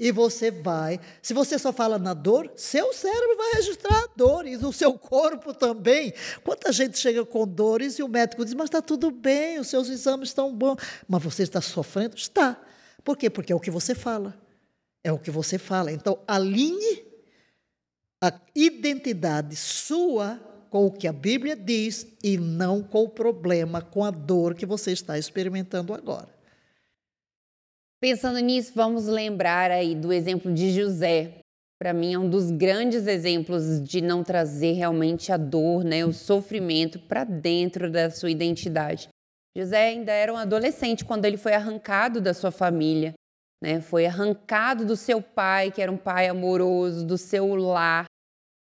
e 0.00 0.10
você 0.10 0.50
vai. 0.50 0.98
Se 1.20 1.34
você 1.34 1.58
só 1.58 1.74
fala 1.74 1.98
na 1.98 2.14
dor, 2.14 2.50
seu 2.56 2.90
cérebro 2.94 3.36
vai 3.36 3.52
registrar 3.56 4.04
a 4.04 4.08
dor 4.16 4.46
e 4.46 4.56
o 4.56 4.72
seu 4.72 4.94
corpo 4.94 5.52
também. 5.52 6.14
Quanta 6.42 6.72
gente 6.72 6.98
chega 6.98 7.22
com 7.26 7.46
dores 7.46 7.98
e 7.98 8.02
o 8.02 8.08
médico 8.08 8.42
diz: 8.42 8.54
Mas 8.54 8.64
está 8.64 8.80
tudo 8.80 9.10
bem, 9.10 9.58
os 9.58 9.68
seus 9.68 9.90
exames 9.90 10.30
estão 10.30 10.56
bons. 10.56 10.78
Mas 11.06 11.22
você 11.22 11.42
está 11.42 11.60
sofrendo? 11.60 12.16
Está. 12.16 12.58
Por 13.04 13.14
quê? 13.14 13.28
Porque 13.28 13.52
é 13.52 13.56
o 13.56 13.60
que 13.60 13.70
você 13.70 13.94
fala. 13.94 14.34
É 15.04 15.12
o 15.12 15.18
que 15.18 15.30
você 15.30 15.58
fala. 15.58 15.92
Então, 15.92 16.18
alinhe 16.26 17.04
a 18.22 18.32
identidade 18.54 19.54
sua 19.54 20.40
com 20.70 20.86
o 20.86 20.90
que 20.90 21.06
a 21.06 21.12
Bíblia 21.12 21.54
diz 21.54 22.06
e 22.22 22.38
não 22.38 22.82
com 22.82 23.04
o 23.04 23.08
problema, 23.08 23.82
com 23.82 24.02
a 24.02 24.10
dor 24.10 24.54
que 24.54 24.64
você 24.64 24.92
está 24.92 25.18
experimentando 25.18 25.92
agora. 25.92 26.39
Pensando 28.00 28.38
nisso, 28.38 28.72
vamos 28.74 29.06
lembrar 29.06 29.70
aí 29.70 29.94
do 29.94 30.10
exemplo 30.10 30.50
de 30.50 30.72
José. 30.72 31.40
Para 31.78 31.92
mim 31.92 32.14
é 32.14 32.18
um 32.18 32.30
dos 32.30 32.50
grandes 32.50 33.06
exemplos 33.06 33.82
de 33.82 34.00
não 34.00 34.24
trazer 34.24 34.72
realmente 34.72 35.30
a 35.30 35.36
dor, 35.36 35.84
né, 35.84 36.04
o 36.04 36.12
sofrimento 36.12 36.98
para 36.98 37.24
dentro 37.24 37.90
da 37.90 38.10
sua 38.10 38.30
identidade. 38.30 39.08
José 39.54 39.88
ainda 39.88 40.12
era 40.12 40.32
um 40.32 40.36
adolescente 40.36 41.04
quando 41.04 41.26
ele 41.26 41.36
foi 41.36 41.52
arrancado 41.52 42.22
da 42.22 42.32
sua 42.32 42.50
família, 42.50 43.12
né? 43.62 43.80
Foi 43.80 44.06
arrancado 44.06 44.86
do 44.86 44.96
seu 44.96 45.20
pai, 45.20 45.70
que 45.70 45.82
era 45.82 45.92
um 45.92 45.96
pai 45.96 46.28
amoroso, 46.28 47.04
do 47.04 47.18
seu 47.18 47.54
lar, 47.54 48.06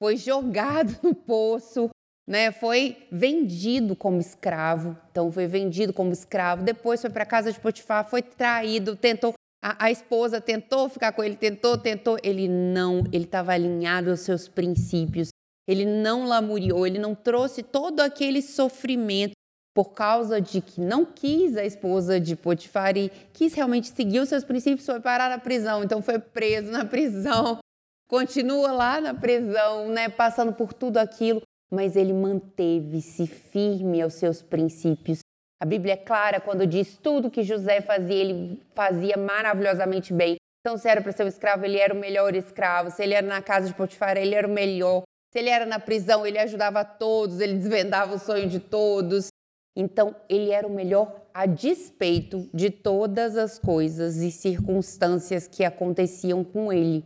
foi 0.01 0.17
jogado 0.17 0.99
no 1.05 1.15
poço, 1.15 1.89
né? 2.31 2.53
Foi 2.53 2.97
vendido 3.11 3.97
como 3.97 4.21
escravo. 4.21 4.97
Então 5.11 5.33
foi 5.33 5.49
vendido 5.49 5.93
como 5.93 6.13
escravo. 6.13 6.63
Depois 6.63 7.01
foi 7.01 7.11
para 7.11 7.25
a 7.25 7.27
casa 7.27 7.53
de 7.53 7.59
Potifar, 7.59 8.09
foi 8.09 8.23
traído, 8.23 8.95
tentou 8.95 9.35
a, 9.61 9.87
a, 9.87 9.91
esposa 9.91 10.41
tentou 10.41 10.89
ficar 10.89 11.13
com 11.13 11.25
ele, 11.25 11.35
tentou, 11.35 11.77
tentou. 11.77 12.17
Ele 12.23 12.47
não, 12.47 13.01
ele 13.13 13.25
estava 13.25 13.53
alinhado 13.53 14.11
aos 14.11 14.21
seus 14.21 14.47
princípios. 14.47 15.31
Ele 15.67 15.85
não 15.85 16.25
lamuriou, 16.25 16.87
ele 16.87 17.01
não 17.01 17.17
trouxe 17.17 17.65
todo 17.65 17.99
aquele 17.99 18.41
sofrimento 18.41 19.33
por 19.75 19.93
causa 19.93 20.41
de 20.41 20.61
que 20.61 20.81
não 20.81 21.05
quis 21.05 21.57
a 21.57 21.65
esposa 21.65 22.21
de 22.21 22.37
Potifar 22.37 22.97
e 22.97 23.11
quis 23.33 23.55
realmente 23.55 23.89
seguir 23.89 24.21
os 24.21 24.29
seus 24.29 24.45
princípios, 24.45 24.87
foi 24.87 25.01
parar 25.01 25.29
na 25.29 25.39
prisão. 25.39 25.83
Então 25.83 26.01
foi 26.01 26.19
preso 26.21 26.71
na 26.71 26.85
prisão, 26.85 27.59
continua 28.09 28.71
lá 28.71 29.01
na 29.01 29.15
prisão, 29.15 29.89
né, 29.89 30.09
passando 30.09 30.53
por 30.53 30.73
tudo 30.73 30.99
aquilo 30.99 31.43
mas 31.71 31.97
ele 31.97 32.13
manteve-se 32.13 33.27
firme 33.27 34.03
aos 34.03 34.15
seus 34.15 34.43
princípios. 34.43 35.21
A 35.63 35.67
Bíblia 35.67 35.93
é 35.93 35.97
clara 35.97 36.41
quando 36.41 36.67
diz 36.67 36.97
tudo 36.97 37.31
que 37.31 37.43
José 37.43 37.81
fazia, 37.81 38.17
ele 38.17 38.63
fazia 38.75 39.17
maravilhosamente 39.17 40.13
bem. 40.13 40.37
Então, 40.61 40.77
se 40.77 40.89
era 40.89 41.01
para 41.01 41.13
ser 41.13 41.25
um 41.25 41.29
escravo, 41.29 41.65
ele 41.65 41.79
era 41.79 41.95
o 41.95 41.97
melhor 41.97 42.35
escravo. 42.35 42.91
Se 42.91 43.03
ele 43.03 43.15
era 43.15 43.27
na 43.27 43.41
casa 43.41 43.69
de 43.69 43.75
Potifar, 43.75 44.17
ele 44.17 44.35
era 44.35 44.47
o 44.47 44.51
melhor. 44.51 45.03
Se 45.33 45.39
ele 45.39 45.49
era 45.49 45.65
na 45.65 45.79
prisão, 45.79 46.27
ele 46.27 46.39
ajudava 46.39 46.85
todos, 46.85 47.41
ele 47.41 47.55
desvendava 47.55 48.15
o 48.15 48.19
sonho 48.19 48.49
de 48.49 48.59
todos. 48.59 49.29
Então, 49.77 50.15
ele 50.29 50.51
era 50.51 50.67
o 50.67 50.71
melhor 50.71 51.21
a 51.33 51.47
despeito 51.47 52.49
de 52.53 52.71
todas 52.71 53.37
as 53.37 53.59
coisas 53.59 54.17
e 54.17 54.31
circunstâncias 54.31 55.47
que 55.47 55.65
aconteciam 55.65 56.43
com 56.43 56.73
ele. 56.73 57.05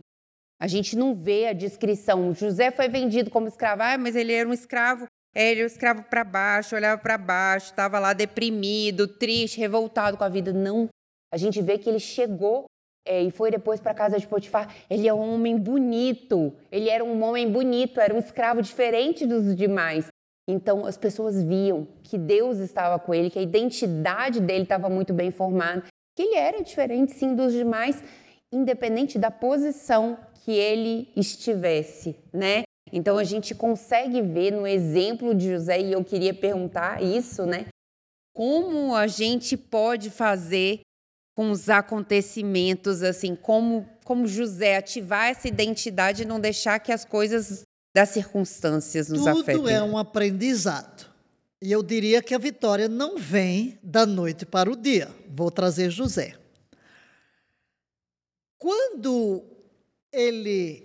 A 0.59 0.67
gente 0.67 0.95
não 0.95 1.13
vê 1.13 1.47
a 1.47 1.53
descrição. 1.53 2.33
José 2.33 2.71
foi 2.71 2.87
vendido 2.87 3.29
como 3.29 3.47
escravo, 3.47 3.81
ah, 3.83 3.97
mas 3.97 4.15
ele 4.15 4.33
era 4.33 4.47
um 4.47 4.53
escravo, 4.53 5.05
ele 5.35 5.59
era 5.59 5.63
um 5.63 5.71
escravo 5.71 6.03
para 6.03 6.23
baixo, 6.23 6.75
olhava 6.75 7.01
para 7.01 7.17
baixo, 7.17 7.67
estava 7.67 7.99
lá 7.99 8.13
deprimido, 8.13 9.07
triste, 9.07 9.59
revoltado 9.59 10.17
com 10.17 10.23
a 10.23 10.29
vida. 10.29 10.53
Não. 10.53 10.87
A 11.31 11.37
gente 11.37 11.61
vê 11.61 11.77
que 11.77 11.89
ele 11.89 11.99
chegou 11.99 12.65
é, 13.05 13.21
e 13.21 13.31
foi 13.31 13.51
depois 13.51 13.79
para 13.79 13.91
a 13.91 13.95
casa 13.95 14.17
de 14.17 14.25
Potifar. 14.25 14.73
Ele 14.89 15.07
é 15.07 15.13
um 15.13 15.35
homem 15.35 15.57
bonito, 15.57 16.53
ele 16.71 16.89
era 16.89 17.03
um 17.03 17.21
homem 17.23 17.51
bonito, 17.51 17.99
era 17.99 18.13
um 18.13 18.19
escravo 18.19 18.61
diferente 18.61 19.25
dos 19.25 19.55
demais. 19.55 20.07
Então 20.47 20.85
as 20.85 20.97
pessoas 20.97 21.43
viam 21.43 21.87
que 22.03 22.17
Deus 22.17 22.59
estava 22.59 22.97
com 22.97 23.13
ele, 23.13 23.29
que 23.29 23.39
a 23.39 23.41
identidade 23.41 24.39
dele 24.39 24.63
estava 24.63 24.89
muito 24.89 25.13
bem 25.13 25.31
formada, 25.31 25.83
que 26.15 26.23
ele 26.23 26.35
era 26.35 26.63
diferente 26.63 27.13
sim 27.13 27.35
dos 27.35 27.51
demais, 27.51 28.01
independente 28.53 29.19
da 29.19 29.29
posição 29.29 30.17
que 30.45 30.51
ele 30.51 31.11
estivesse, 31.15 32.15
né? 32.31 32.61
Então 32.93 33.17
a 33.17 33.23
gente 33.23 33.55
consegue 33.55 34.21
ver 34.21 34.51
no 34.51 34.67
exemplo 34.67 35.33
de 35.33 35.49
José 35.49 35.81
e 35.81 35.91
eu 35.91 36.03
queria 36.03 36.35
perguntar 36.35 37.01
isso, 37.01 37.47
né? 37.47 37.65
Como 38.31 38.93
a 38.95 39.07
gente 39.07 39.57
pode 39.57 40.11
fazer 40.11 40.81
com 41.35 41.49
os 41.49 41.67
acontecimentos 41.67 43.01
assim, 43.01 43.35
como 43.35 43.89
como 44.03 44.27
José 44.27 44.77
ativar 44.77 45.29
essa 45.29 45.47
identidade 45.47 46.21
e 46.21 46.25
não 46.27 46.39
deixar 46.39 46.77
que 46.77 46.91
as 46.91 47.03
coisas 47.03 47.63
das 47.95 48.09
circunstâncias 48.09 49.09
nos 49.09 49.21
Tudo 49.23 49.39
afetem? 49.39 49.55
Tudo 49.55 49.69
é 49.69 49.81
um 49.81 49.97
aprendizado. 49.97 51.09
E 51.59 51.71
eu 51.71 51.81
diria 51.81 52.21
que 52.21 52.35
a 52.35 52.37
vitória 52.37 52.87
não 52.87 53.17
vem 53.17 53.79
da 53.81 54.05
noite 54.05 54.45
para 54.45 54.71
o 54.71 54.75
dia. 54.75 55.09
Vou 55.27 55.49
trazer 55.49 55.89
José. 55.89 56.35
Quando 58.59 59.54
ele 60.15 60.83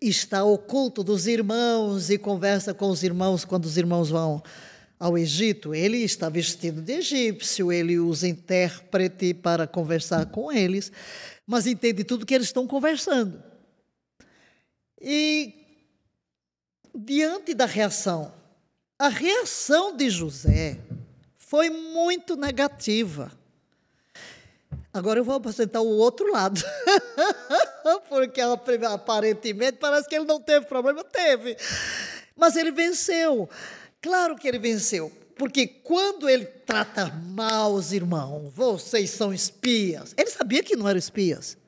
está 0.00 0.44
oculto 0.44 1.02
dos 1.02 1.26
irmãos 1.26 2.10
e 2.10 2.18
conversa 2.18 2.72
com 2.72 2.88
os 2.88 3.02
irmãos 3.02 3.44
quando 3.44 3.64
os 3.64 3.76
irmãos 3.76 4.10
vão 4.10 4.42
ao 4.98 5.18
Egito, 5.18 5.74
ele 5.74 5.98
está 5.98 6.28
vestido 6.30 6.80
de 6.80 6.94
egípcio, 6.94 7.70
ele 7.70 7.98
usa 7.98 8.26
intérprete 8.26 9.34
para 9.34 9.66
conversar 9.66 10.26
com 10.26 10.50
eles, 10.50 10.90
mas 11.46 11.66
entende 11.66 12.02
tudo 12.02 12.24
que 12.24 12.34
eles 12.34 12.46
estão 12.46 12.66
conversando. 12.66 13.42
E 14.98 15.52
diante 16.94 17.52
da 17.52 17.66
reação, 17.66 18.32
a 18.98 19.08
reação 19.08 19.94
de 19.94 20.08
José 20.08 20.78
foi 21.36 21.68
muito 21.68 22.34
negativa. 22.34 23.30
Agora 24.96 25.20
eu 25.20 25.24
vou 25.24 25.34
apresentar 25.34 25.80
o 25.80 25.96
outro 25.96 26.30
lado. 26.32 26.60
Porque 28.08 28.40
aparentemente 28.40 29.78
parece 29.78 30.08
que 30.08 30.14
ele 30.14 30.24
não 30.24 30.40
teve 30.40 30.66
problema. 30.66 31.04
Teve. 31.04 31.56
Mas 32.34 32.56
ele 32.56 32.72
venceu. 32.72 33.48
Claro 34.00 34.36
que 34.36 34.48
ele 34.48 34.58
venceu. 34.58 35.12
Porque 35.36 35.66
quando 35.66 36.28
ele 36.28 36.46
trata 36.46 37.06
mal 37.06 37.74
os 37.74 37.92
irmãos, 37.92 38.50
vocês 38.54 39.10
são 39.10 39.34
espias. 39.34 40.14
Ele 40.16 40.30
sabia 40.30 40.62
que 40.62 40.74
não 40.74 40.88
eram 40.88 40.98
espias. 40.98 41.58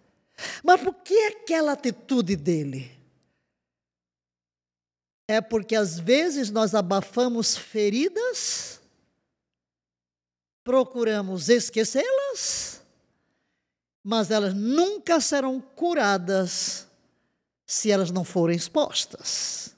Mas 0.62 0.80
por 0.80 0.94
que 0.94 1.18
aquela 1.26 1.72
atitude 1.72 2.34
dele? 2.34 2.90
É 5.28 5.42
porque 5.42 5.76
às 5.76 5.98
vezes 5.98 6.50
nós 6.50 6.74
abafamos 6.74 7.54
feridas, 7.54 8.80
procuramos 10.64 11.50
esquecê-las, 11.50 12.77
mas 14.02 14.30
elas 14.30 14.54
nunca 14.54 15.20
serão 15.20 15.60
curadas 15.60 16.86
se 17.66 17.90
elas 17.90 18.10
não 18.10 18.24
forem 18.24 18.56
expostas. 18.56 19.74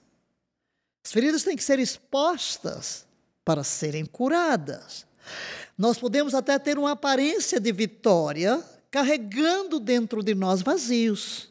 As 1.05 1.13
feridas 1.13 1.43
têm 1.43 1.57
que 1.57 1.65
ser 1.65 1.79
expostas 1.79 3.05
para 3.45 3.65
serem 3.65 4.05
curadas. 4.05 5.05
Nós 5.77 5.99
podemos 5.99 6.35
até 6.35 6.59
ter 6.59 6.79
uma 6.79 6.93
aparência 6.93 7.59
de 7.59 7.73
vitória 7.73 8.63
carregando 8.91 9.81
dentro 9.81 10.23
de 10.23 10.35
nós 10.35 10.63
vazios. 10.63 11.49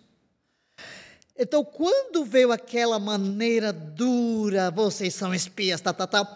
Então, 1.38 1.64
quando 1.64 2.26
veio 2.26 2.52
aquela 2.52 3.00
maneira 3.00 3.72
dura, 3.72 4.70
vocês 4.70 5.16
são 5.16 5.34
espias, 5.34 5.80
tal, 5.80 5.94
tal, 5.94 6.08
tal, 6.08 6.36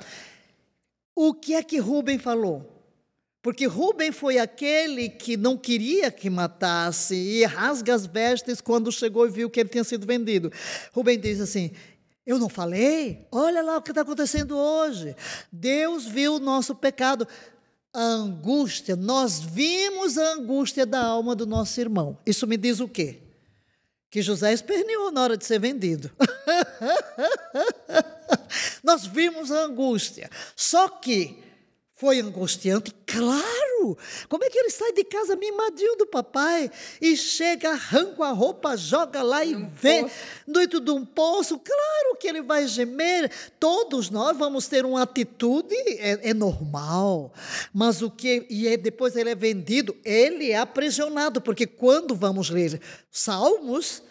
o 1.15 1.33
que 1.33 1.53
é 1.53 1.61
que 1.61 1.77
Rubem 1.77 2.17
falou? 2.17 2.72
Porque 3.43 3.65
Rubem 3.65 4.13
foi 4.13 4.39
aquele 4.39 5.09
que 5.09 5.35
não 5.35 5.57
queria 5.57 6.09
que 6.09 6.29
matasse 6.29 7.13
e 7.13 7.43
rasga 7.43 7.93
as 7.93 8.05
vestes 8.05 8.61
quando 8.61 8.89
chegou 8.89 9.27
e 9.27 9.29
viu 9.29 9.49
que 9.49 9.59
ele 9.59 9.67
tinha 9.67 9.83
sido 9.83 10.07
vendido. 10.07 10.49
Rubem 10.93 11.19
diz 11.19 11.41
assim: 11.41 11.71
Eu 12.25 12.39
não 12.39 12.47
falei? 12.47 13.27
Olha 13.29 13.61
lá 13.61 13.77
o 13.77 13.81
que 13.81 13.91
está 13.91 14.01
acontecendo 14.01 14.57
hoje. 14.57 15.13
Deus 15.51 16.05
viu 16.05 16.35
o 16.35 16.39
nosso 16.39 16.73
pecado. 16.73 17.27
A 17.93 18.01
angústia, 18.01 18.95
nós 18.95 19.39
vimos 19.39 20.17
a 20.17 20.33
angústia 20.33 20.85
da 20.85 21.05
alma 21.05 21.35
do 21.35 21.45
nosso 21.45 21.79
irmão. 21.79 22.17
Isso 22.25 22.47
me 22.47 22.57
diz 22.57 22.79
o 22.79 22.87
quê? 22.87 23.19
que 24.09 24.21
José 24.21 24.53
esperneou 24.53 25.11
na 25.11 25.23
hora 25.23 25.35
de 25.35 25.43
ser 25.43 25.59
vendido. 25.59 26.11
Nós 28.83 29.07
vimos 29.07 29.51
a 29.51 29.63
angústia. 29.63 30.29
Só 30.55 30.87
que 30.87 31.43
foi 32.03 32.19
angustiante, 32.19 32.93
claro. 33.07 33.97
Como 34.27 34.43
é 34.43 34.49
que 34.49 34.59
ele 34.59 34.69
sai 34.69 34.91
de 34.91 35.05
casa 35.05 35.37
mimadinho 35.37 35.95
do 35.95 36.05
papai 36.05 36.69
e 37.01 37.15
chega, 37.15 37.71
arranca 37.71 38.25
a 38.25 38.31
roupa, 38.31 38.75
joga 38.75 39.23
lá 39.23 39.45
e 39.45 39.55
vê 39.55 40.05
dentro 40.45 40.81
de 40.81 40.91
um 40.91 41.05
poço? 41.05 41.57
Claro 41.57 42.17
que 42.19 42.27
ele 42.27 42.41
vai 42.41 42.67
gemer. 42.67 43.31
Todos 43.57 44.09
nós 44.09 44.37
vamos 44.37 44.67
ter 44.67 44.85
uma 44.85 45.03
atitude, 45.03 45.73
é, 45.97 46.31
é 46.31 46.33
normal. 46.33 47.31
Mas 47.73 48.01
o 48.01 48.11
que. 48.11 48.45
E 48.49 48.67
é, 48.67 48.75
depois 48.75 49.15
ele 49.15 49.29
é 49.29 49.35
vendido, 49.35 49.95
ele 50.03 50.51
é 50.51 50.57
aprisionado, 50.57 51.39
porque 51.39 51.65
quando 51.65 52.13
vamos 52.13 52.49
ler 52.49 52.81
Salmos 53.09 54.03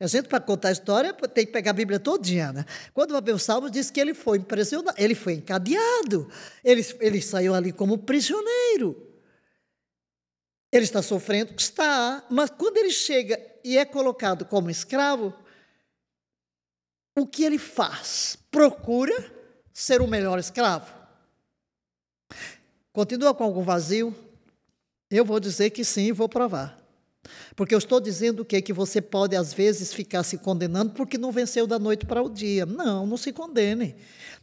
a 0.00 0.06
gente, 0.06 0.28
para 0.28 0.40
contar 0.40 0.68
a 0.68 0.72
história, 0.72 1.12
tem 1.12 1.44
que 1.44 1.52
pegar 1.52 1.72
a 1.72 1.74
Bíblia 1.74 2.00
todinha, 2.00 2.54
né? 2.54 2.64
Quando 2.94 3.12
vai 3.12 3.20
ver 3.20 3.34
os 3.34 3.46
diz 3.70 3.90
que 3.90 4.00
ele 4.00 4.14
foi 4.14 4.38
impressionado, 4.38 4.96
ele 4.98 5.14
foi 5.14 5.34
encadeado, 5.34 6.26
ele, 6.64 6.82
ele 7.00 7.20
saiu 7.20 7.54
ali 7.54 7.70
como 7.70 7.98
prisioneiro. 7.98 9.06
Ele 10.72 10.84
está 10.84 11.02
sofrendo, 11.02 11.52
está, 11.54 12.24
mas 12.30 12.48
quando 12.48 12.78
ele 12.78 12.90
chega 12.90 13.38
e 13.62 13.76
é 13.76 13.84
colocado 13.84 14.46
como 14.46 14.70
escravo, 14.70 15.34
o 17.18 17.26
que 17.26 17.44
ele 17.44 17.58
faz? 17.58 18.38
Procura 18.50 19.30
ser 19.70 20.00
o 20.00 20.06
melhor 20.06 20.38
escravo. 20.38 20.94
Continua 22.90 23.34
com 23.34 23.44
algum 23.44 23.62
vazio? 23.62 24.14
Eu 25.10 25.26
vou 25.26 25.38
dizer 25.38 25.68
que 25.70 25.84
sim 25.84 26.06
e 26.06 26.12
vou 26.12 26.28
provar. 26.28 26.79
Porque 27.56 27.74
eu 27.74 27.78
estou 27.78 28.00
dizendo 28.00 28.40
o 28.40 28.44
quê? 28.44 28.62
Que 28.62 28.72
você 28.72 29.00
pode, 29.00 29.36
às 29.36 29.52
vezes, 29.52 29.92
ficar 29.92 30.22
se 30.22 30.38
condenando 30.38 30.92
porque 30.92 31.18
não 31.18 31.32
venceu 31.32 31.66
da 31.66 31.78
noite 31.78 32.06
para 32.06 32.22
o 32.22 32.30
dia. 32.30 32.64
Não, 32.66 33.06
não 33.06 33.16
se 33.16 33.32
condene. 33.32 33.96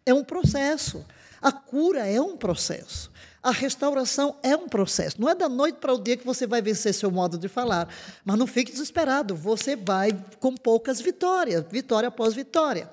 É 0.06 0.14
um 0.14 0.24
processo. 0.24 1.06
A 1.42 1.52
cura 1.52 2.08
é 2.08 2.20
um 2.20 2.36
processo. 2.36 3.12
A 3.42 3.52
restauração 3.52 4.36
é 4.44 4.56
um 4.56 4.68
processo. 4.68 5.22
Não 5.22 5.30
é 5.30 5.36
da 5.36 5.48
noite 5.48 5.78
para 5.80 5.94
o 5.94 6.02
dia 6.02 6.18
que 6.18 6.26
você 6.26 6.46
vai 6.46 6.62
vencer 6.62 6.94
seu 6.94 7.10
modo 7.10 7.38
de 7.38 7.48
falar. 7.48 7.88
Mas 8.26 8.38
não 8.38 8.48
fique 8.48 8.72
desesperado. 8.72 9.36
Você 9.36 9.76
vai 9.76 10.12
com 10.40 10.54
poucas 10.56 11.00
vitórias, 11.00 11.64
vitória 11.72 12.10
após 12.10 12.34
vitória. 12.34 12.90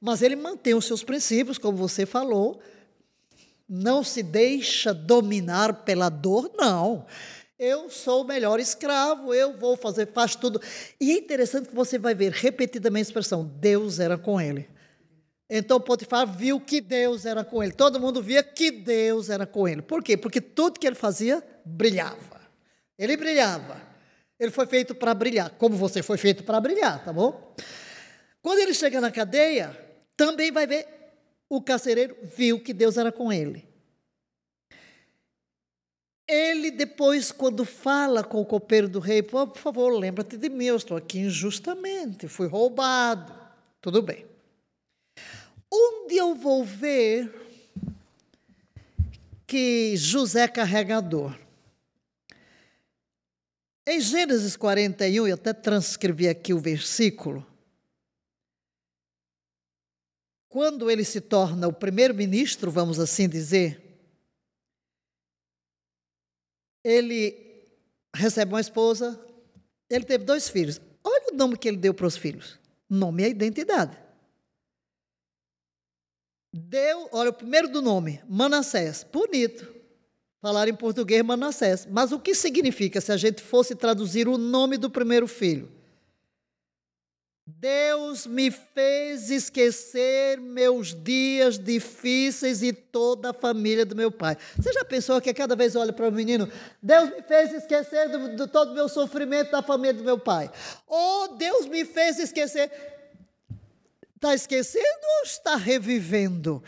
Mas 0.00 0.20
ele 0.20 0.36
mantém 0.36 0.74
os 0.74 0.84
seus 0.84 1.04
princípios, 1.04 1.58
como 1.58 1.76
você 1.76 2.04
falou. 2.04 2.60
Não 3.68 4.02
se 4.02 4.22
deixa 4.22 4.92
dominar 4.92 5.84
pela 5.84 6.08
dor, 6.08 6.50
não. 6.56 7.06
Eu 7.58 7.88
sou 7.88 8.22
o 8.22 8.26
melhor 8.26 8.58
escravo, 8.58 9.32
eu 9.32 9.56
vou 9.56 9.76
fazer, 9.76 10.08
faz 10.12 10.34
tudo. 10.34 10.60
E 11.00 11.12
é 11.12 11.18
interessante 11.18 11.68
que 11.68 11.74
você 11.74 11.98
vai 11.98 12.14
ver 12.14 12.32
repetidamente 12.32 13.06
a 13.06 13.08
expressão: 13.08 13.44
Deus 13.44 14.00
era 14.00 14.18
com 14.18 14.40
ele. 14.40 14.68
Então 15.48 15.80
Potifar 15.80 16.26
viu 16.26 16.60
que 16.60 16.80
Deus 16.80 17.24
era 17.24 17.44
com 17.44 17.62
ele. 17.62 17.72
Todo 17.72 18.00
mundo 18.00 18.20
via 18.22 18.42
que 18.42 18.70
Deus 18.70 19.28
era 19.28 19.46
com 19.46 19.68
ele. 19.68 19.82
Por 19.82 20.02
quê? 20.02 20.16
Porque 20.16 20.40
tudo 20.40 20.80
que 20.80 20.86
ele 20.86 20.96
fazia 20.96 21.42
brilhava. 21.64 22.40
Ele 22.98 23.16
brilhava. 23.16 23.80
Ele 24.38 24.50
foi 24.50 24.66
feito 24.66 24.94
para 24.94 25.14
brilhar, 25.14 25.50
como 25.50 25.76
você 25.76 26.02
foi 26.02 26.18
feito 26.18 26.42
para 26.42 26.60
brilhar, 26.60 27.04
tá 27.04 27.12
bom? 27.12 27.54
Quando 28.42 28.58
ele 28.58 28.74
chega 28.74 29.00
na 29.00 29.10
cadeia, 29.10 29.78
também 30.16 30.50
vai 30.50 30.66
ver 30.66 30.86
o 31.48 31.62
carcereiro 31.62 32.16
viu 32.22 32.60
que 32.60 32.74
Deus 32.74 32.96
era 32.96 33.12
com 33.12 33.32
ele. 33.32 33.73
Ele 36.26 36.70
depois, 36.70 37.30
quando 37.30 37.64
fala 37.64 38.24
com 38.24 38.40
o 38.40 38.46
copeiro 38.46 38.88
do 38.88 38.98
rei, 38.98 39.22
por 39.22 39.56
favor, 39.56 39.90
lembra-te 39.90 40.36
de 40.38 40.48
mim, 40.48 40.64
eu 40.64 40.76
estou 40.76 40.96
aqui 40.96 41.18
injustamente, 41.18 42.28
fui 42.28 42.46
roubado. 42.46 43.32
Tudo 43.80 44.00
bem. 44.00 44.24
Onde 45.70 46.16
eu 46.16 46.34
vou 46.34 46.64
ver 46.64 47.30
que 49.46 49.94
José 49.96 50.44
é 50.44 50.48
carregador? 50.48 51.38
Em 53.86 54.00
Gênesis 54.00 54.56
41, 54.56 55.28
eu 55.28 55.34
até 55.34 55.52
transcrevi 55.52 56.26
aqui 56.26 56.54
o 56.54 56.58
versículo. 56.58 57.46
Quando 60.48 60.90
ele 60.90 61.04
se 61.04 61.20
torna 61.20 61.68
o 61.68 61.72
primeiro-ministro, 61.72 62.70
vamos 62.70 62.98
assim 62.98 63.28
dizer, 63.28 63.83
ele 66.84 67.36
recebe 68.14 68.52
uma 68.52 68.60
esposa, 68.60 69.18
ele 69.88 70.04
teve 70.04 70.24
dois 70.24 70.48
filhos. 70.48 70.80
Olha 71.02 71.32
o 71.32 71.36
nome 71.36 71.56
que 71.56 71.66
ele 71.66 71.76
deu 71.76 71.94
para 71.94 72.06
os 72.06 72.16
filhos. 72.16 72.58
Nome 72.88 73.24
é 73.24 73.28
identidade. 73.28 73.96
Deu, 76.52 77.08
olha, 77.10 77.30
o 77.30 77.32
primeiro 77.32 77.68
do 77.68 77.82
nome, 77.82 78.22
Manassés. 78.28 79.04
Bonito. 79.10 79.74
Falar 80.40 80.68
em 80.68 80.74
português 80.74 81.24
Manassés. 81.24 81.86
Mas 81.90 82.12
o 82.12 82.20
que 82.20 82.34
significa 82.34 83.00
se 83.00 83.10
a 83.10 83.16
gente 83.16 83.42
fosse 83.42 83.74
traduzir 83.74 84.28
o 84.28 84.38
nome 84.38 84.76
do 84.76 84.90
primeiro 84.90 85.26
filho? 85.26 85.72
Deus 87.46 88.26
me 88.26 88.50
fez 88.50 89.30
esquecer 89.30 90.40
meus 90.40 90.94
dias 90.94 91.58
difíceis 91.58 92.62
e 92.62 92.72
toda 92.72 93.30
a 93.30 93.34
família 93.34 93.84
do 93.84 93.94
meu 93.94 94.10
pai. 94.10 94.36
Você 94.56 94.72
já 94.72 94.82
pensou 94.82 95.20
que 95.20 95.34
cada 95.34 95.54
vez 95.54 95.76
olha 95.76 95.92
para 95.92 96.08
o 96.08 96.12
menino, 96.12 96.50
Deus 96.82 97.10
me 97.10 97.20
fez 97.20 97.52
esquecer 97.52 98.08
de 98.34 98.46
todo 98.46 98.70
o 98.70 98.74
meu 98.74 98.88
sofrimento 98.88 99.50
da 99.50 99.60
família 99.60 99.92
do 99.92 100.04
meu 100.04 100.18
pai? 100.18 100.50
Ou 100.86 101.36
Deus 101.36 101.66
me 101.66 101.84
fez 101.84 102.18
esquecer. 102.18 102.70
Está 104.14 104.34
esquecendo 104.34 105.06
ou 105.18 105.24
está 105.24 105.56
revivendo? 105.56 106.64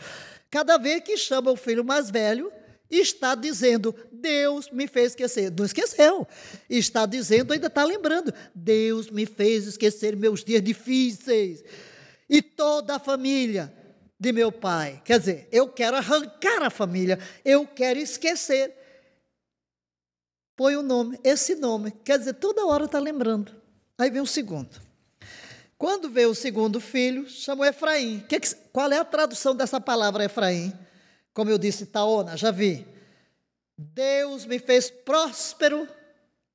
Cada 0.47 0.77
vez 0.77 1.01
que 1.01 1.17
chama 1.17 1.49
o 1.49 1.55
filho 1.55 1.83
mais 1.83 2.11
velho, 2.11 2.51
está 2.89 3.35
dizendo, 3.35 3.93
Deus 4.11 4.69
me 4.71 4.87
fez 4.87 5.07
esquecer. 5.11 5.51
Não 5.57 5.65
esqueceu. 5.65 6.27
Está 6.69 7.05
dizendo, 7.05 7.53
ainda 7.53 7.67
está 7.67 7.83
lembrando, 7.83 8.33
Deus 8.55 9.09
me 9.09 9.25
fez 9.25 9.67
esquecer 9.67 10.15
meus 10.15 10.43
dias 10.43 10.61
difíceis. 10.61 11.63
E 12.29 12.41
toda 12.41 12.95
a 12.95 12.99
família 12.99 13.73
de 14.19 14.31
meu 14.31 14.51
pai. 14.51 15.01
Quer 15.03 15.19
dizer, 15.19 15.47
eu 15.51 15.67
quero 15.67 15.97
arrancar 15.97 16.63
a 16.63 16.69
família, 16.69 17.19
eu 17.43 17.67
quero 17.67 17.99
esquecer. 17.99 18.73
Põe 20.55 20.75
o 20.75 20.79
um 20.79 20.83
nome, 20.83 21.19
esse 21.23 21.55
nome. 21.55 21.91
Quer 22.03 22.17
dizer, 22.17 22.33
toda 22.33 22.65
hora 22.65 22.85
está 22.85 22.99
lembrando. 22.99 23.55
Aí 23.97 24.09
vem 24.09 24.21
o 24.21 24.27
segundo. 24.27 24.81
Quando 25.77 26.09
veio 26.09 26.31
o 26.31 26.35
segundo 26.35 26.79
filho, 26.79 27.29
chamou 27.29 27.63
Efraim. 27.63 28.25
Que 28.27 28.39
qual 28.73 28.91
é 28.91 28.97
a 28.97 29.05
tradução 29.05 29.55
dessa 29.55 29.79
palavra 29.79 30.25
Efraim? 30.25 30.73
Como 31.37 31.51
eu 31.51 31.59
disse, 31.59 31.85
Taona, 31.85 32.35
já 32.35 32.49
vi. 32.49 32.83
Deus 33.77 34.47
me 34.47 34.57
fez 34.57 34.89
próspero. 34.89 35.87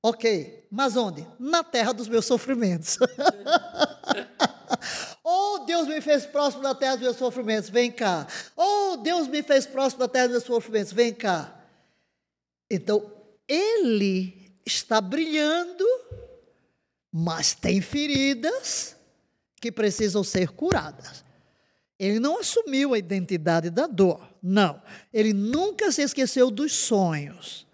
Ok, 0.02 0.66
mas 0.72 0.96
onde? 0.96 1.24
Na 1.38 1.62
terra 1.62 1.92
dos 1.92 2.08
meus 2.08 2.24
sofrimentos. 2.24 2.98
oh, 5.22 5.60
Deus 5.60 5.86
me 5.86 6.00
fez 6.00 6.26
próspero 6.26 6.64
na 6.64 6.74
terra 6.74 6.96
dos 6.96 7.04
meus 7.04 7.16
sofrimentos, 7.16 7.70
vem 7.70 7.92
cá. 7.92 8.26
Oh, 8.56 8.96
Deus 8.96 9.28
me 9.28 9.40
fez 9.44 9.66
próspero 9.66 10.02
na 10.02 10.08
terra 10.08 10.26
dos 10.26 10.32
meus 10.32 10.44
sofrimentos, 10.46 10.92
vem 10.92 11.14
cá. 11.14 11.64
Então, 12.68 13.08
ele 13.46 14.52
está 14.66 15.00
brilhando, 15.00 15.86
mas 17.12 17.54
tem 17.54 17.80
feridas 17.80 18.96
que 19.60 19.70
precisam 19.70 20.24
ser 20.24 20.48
curadas. 20.48 21.24
Ele 22.00 22.18
não 22.18 22.40
assumiu 22.40 22.94
a 22.94 22.98
identidade 22.98 23.70
da 23.70 23.86
dor, 23.86 24.31
não. 24.42 24.82
Ele 25.12 25.32
nunca 25.32 25.92
se 25.92 26.02
esqueceu 26.02 26.50
dos 26.50 26.74
sonhos, 26.74 27.66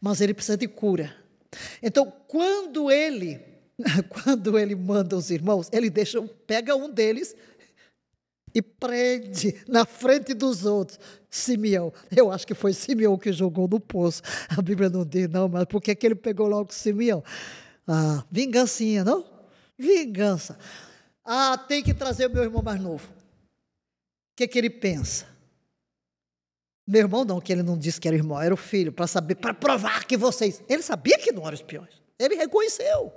mas 0.00 0.20
ele 0.20 0.32
precisa 0.32 0.56
de 0.56 0.68
cura. 0.68 1.14
Então, 1.82 2.12
quando 2.28 2.90
ele, 2.90 3.40
quando 4.08 4.58
ele 4.58 4.74
manda 4.74 5.16
os 5.16 5.30
irmãos, 5.30 5.68
ele 5.72 5.90
deixa, 5.90 6.22
pega 6.46 6.76
um 6.76 6.88
deles 6.88 7.34
e 8.54 8.60
prende 8.60 9.62
na 9.66 9.84
frente 9.84 10.34
dos 10.34 10.64
outros. 10.64 10.98
Simeão. 11.28 11.92
Eu 12.14 12.30
acho 12.30 12.46
que 12.46 12.54
foi 12.54 12.74
Simeão 12.74 13.16
que 13.16 13.32
jogou 13.32 13.66
no 13.66 13.80
poço. 13.80 14.22
A 14.50 14.60
Bíblia 14.60 14.90
não 14.90 15.04
diz, 15.04 15.28
não, 15.28 15.48
mas 15.48 15.64
por 15.64 15.80
que, 15.80 15.96
ele 16.02 16.14
pegou 16.14 16.46
logo 16.46 16.72
Simeão? 16.72 17.24
Ah, 17.88 18.22
vingancinha, 18.30 19.02
não? 19.02 19.24
Vingança. 19.78 20.58
Ah, 21.24 21.56
tem 21.56 21.82
que 21.82 21.94
trazer 21.94 22.26
o 22.26 22.30
meu 22.30 22.42
irmão 22.42 22.62
mais 22.62 22.80
novo. 22.80 23.08
O 23.08 24.36
que, 24.36 24.46
que 24.46 24.58
ele 24.58 24.70
pensa? 24.70 25.31
Meu 26.86 27.00
irmão 27.00 27.24
não, 27.24 27.40
que 27.40 27.52
ele 27.52 27.62
não 27.62 27.78
disse 27.78 28.00
que 28.00 28.08
era 28.08 28.16
irmão, 28.16 28.40
era 28.40 28.52
o 28.52 28.56
filho, 28.56 28.92
para 28.92 29.06
saber, 29.06 29.36
para 29.36 29.54
provar 29.54 30.04
que 30.04 30.16
vocês. 30.16 30.62
Ele 30.68 30.82
sabia 30.82 31.18
que 31.18 31.32
não 31.32 31.42
eram 31.42 31.54
espiões. 31.54 32.02
Ele 32.18 32.34
reconheceu. 32.34 33.12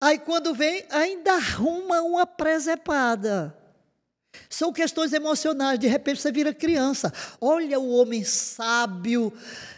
Aí 0.00 0.18
quando 0.18 0.52
vem, 0.52 0.84
ainda 0.90 1.34
arruma 1.34 2.02
uma 2.02 2.26
presepada. 2.26 3.56
São 4.48 4.72
questões 4.72 5.12
emocionais, 5.12 5.78
de 5.78 5.86
repente 5.86 6.20
você 6.20 6.32
vira 6.32 6.52
criança. 6.54 7.12
Olha 7.40 7.78
o 7.78 7.90
homem 7.90 8.24
sábio, 8.24 9.32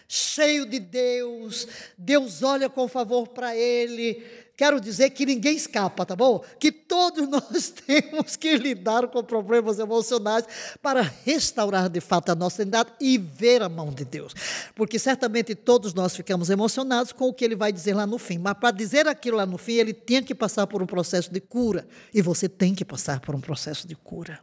cheio 0.09 0.65
de 0.65 0.79
Deus, 0.79 1.67
Deus 1.99 2.43
olha 2.43 2.69
com 2.69 2.89
favor 2.89 3.29
para 3.29 3.57
ele, 3.57 4.25
Quero 4.57 4.81
dizer 4.81 5.11
que 5.11 5.27
ninguém 5.27 5.57
escapa, 5.57 6.07
tá 6.07 6.15
bom? 6.15 6.45
Que 6.61 6.71
todos 6.71 7.27
nós 7.29 7.71
temos 7.71 8.37
que 8.37 8.57
lidar 8.57 9.09
com 9.09 9.23
problemas 9.23 9.79
emocionais 9.79 10.45
para 10.81 11.03
restaurar 11.03 11.89
de 11.89 12.01
fato 12.01 12.31
a 12.31 12.35
nossa 12.35 12.63
identidade 12.63 12.93
e 13.01 13.19
ver 13.19 13.63
a 13.63 13.69
mão 13.69 13.91
de 13.91 14.05
Deus. 14.05 14.33
Porque 14.75 14.99
certamente 14.99 15.55
todos 15.55 15.93
nós 15.93 16.15
ficamos 16.15 16.51
emocionados 16.51 17.11
com 17.13 17.29
o 17.29 17.35
que 17.35 17.45
ele 17.45 17.57
vai 17.57 17.73
dizer 17.73 17.95
lá 17.95 18.07
no 18.07 18.19
fim. 18.19 18.39
Mas 18.39 18.55
para 18.55 18.71
dizer 18.71 19.09
aquilo 19.09 19.39
lá 19.39 19.47
no 19.47 19.59
fim, 19.59 19.75
ele 19.75 19.93
tinha 19.93 20.23
que 20.23 20.35
passar 20.35 20.69
por 20.69 20.81
um 20.81 20.87
processo 20.87 21.33
de 21.33 21.41
cura. 21.41 21.87
E 22.13 22.23
você 22.23 22.49
tem 22.49 22.75
que 22.75 22.85
passar 22.85 23.21
por 23.21 23.35
um 23.35 23.41
processo 23.41 23.89
de 23.89 23.97
cura. 23.97 24.39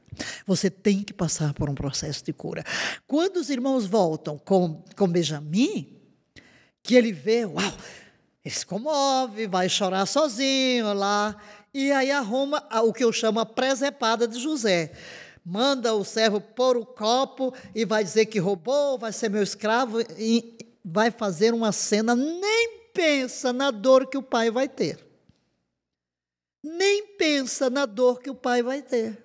Você 0.45 0.69
tem 0.69 1.03
que 1.03 1.13
passar 1.13 1.53
por 1.53 1.69
um 1.69 1.75
processo 1.75 2.23
de 2.25 2.33
cura. 2.33 2.65
Quando 3.07 3.37
os 3.37 3.49
irmãos 3.49 3.85
voltam 3.85 4.37
com, 4.37 4.83
com 4.97 5.07
Benjamim, 5.07 5.97
que 6.83 6.95
ele 6.95 7.13
vê, 7.13 7.45
uau, 7.45 7.73
ele 8.43 8.55
se 8.55 8.65
comove, 8.65 9.47
vai 9.47 9.69
chorar 9.69 10.05
sozinho 10.05 10.93
lá, 10.93 11.35
e 11.73 11.91
aí 11.91 12.11
arruma 12.11 12.63
o 12.83 12.91
que 12.91 13.03
eu 13.03 13.13
chamo 13.13 13.39
a 13.39 13.45
presepada 13.45 14.27
de 14.27 14.39
José. 14.39 14.91
Manda 15.45 15.93
o 15.93 16.03
servo 16.03 16.41
pôr 16.41 16.75
o 16.75 16.85
copo 16.85 17.53
e 17.73 17.85
vai 17.85 18.03
dizer 18.03 18.25
que 18.25 18.39
roubou, 18.39 18.97
vai 18.97 19.13
ser 19.13 19.29
meu 19.29 19.43
escravo, 19.43 20.01
e 20.17 20.57
vai 20.83 21.11
fazer 21.11 21.53
uma 21.53 21.71
cena, 21.71 22.15
nem 22.15 22.89
pensa 22.93 23.53
na 23.53 23.71
dor 23.71 24.07
que 24.07 24.17
o 24.17 24.23
pai 24.23 24.49
vai 24.49 24.67
ter. 24.67 25.05
Nem 26.63 27.15
pensa 27.15 27.69
na 27.69 27.85
dor 27.85 28.19
que 28.19 28.29
o 28.29 28.35
pai 28.35 28.61
vai 28.61 28.81
ter. 28.81 29.23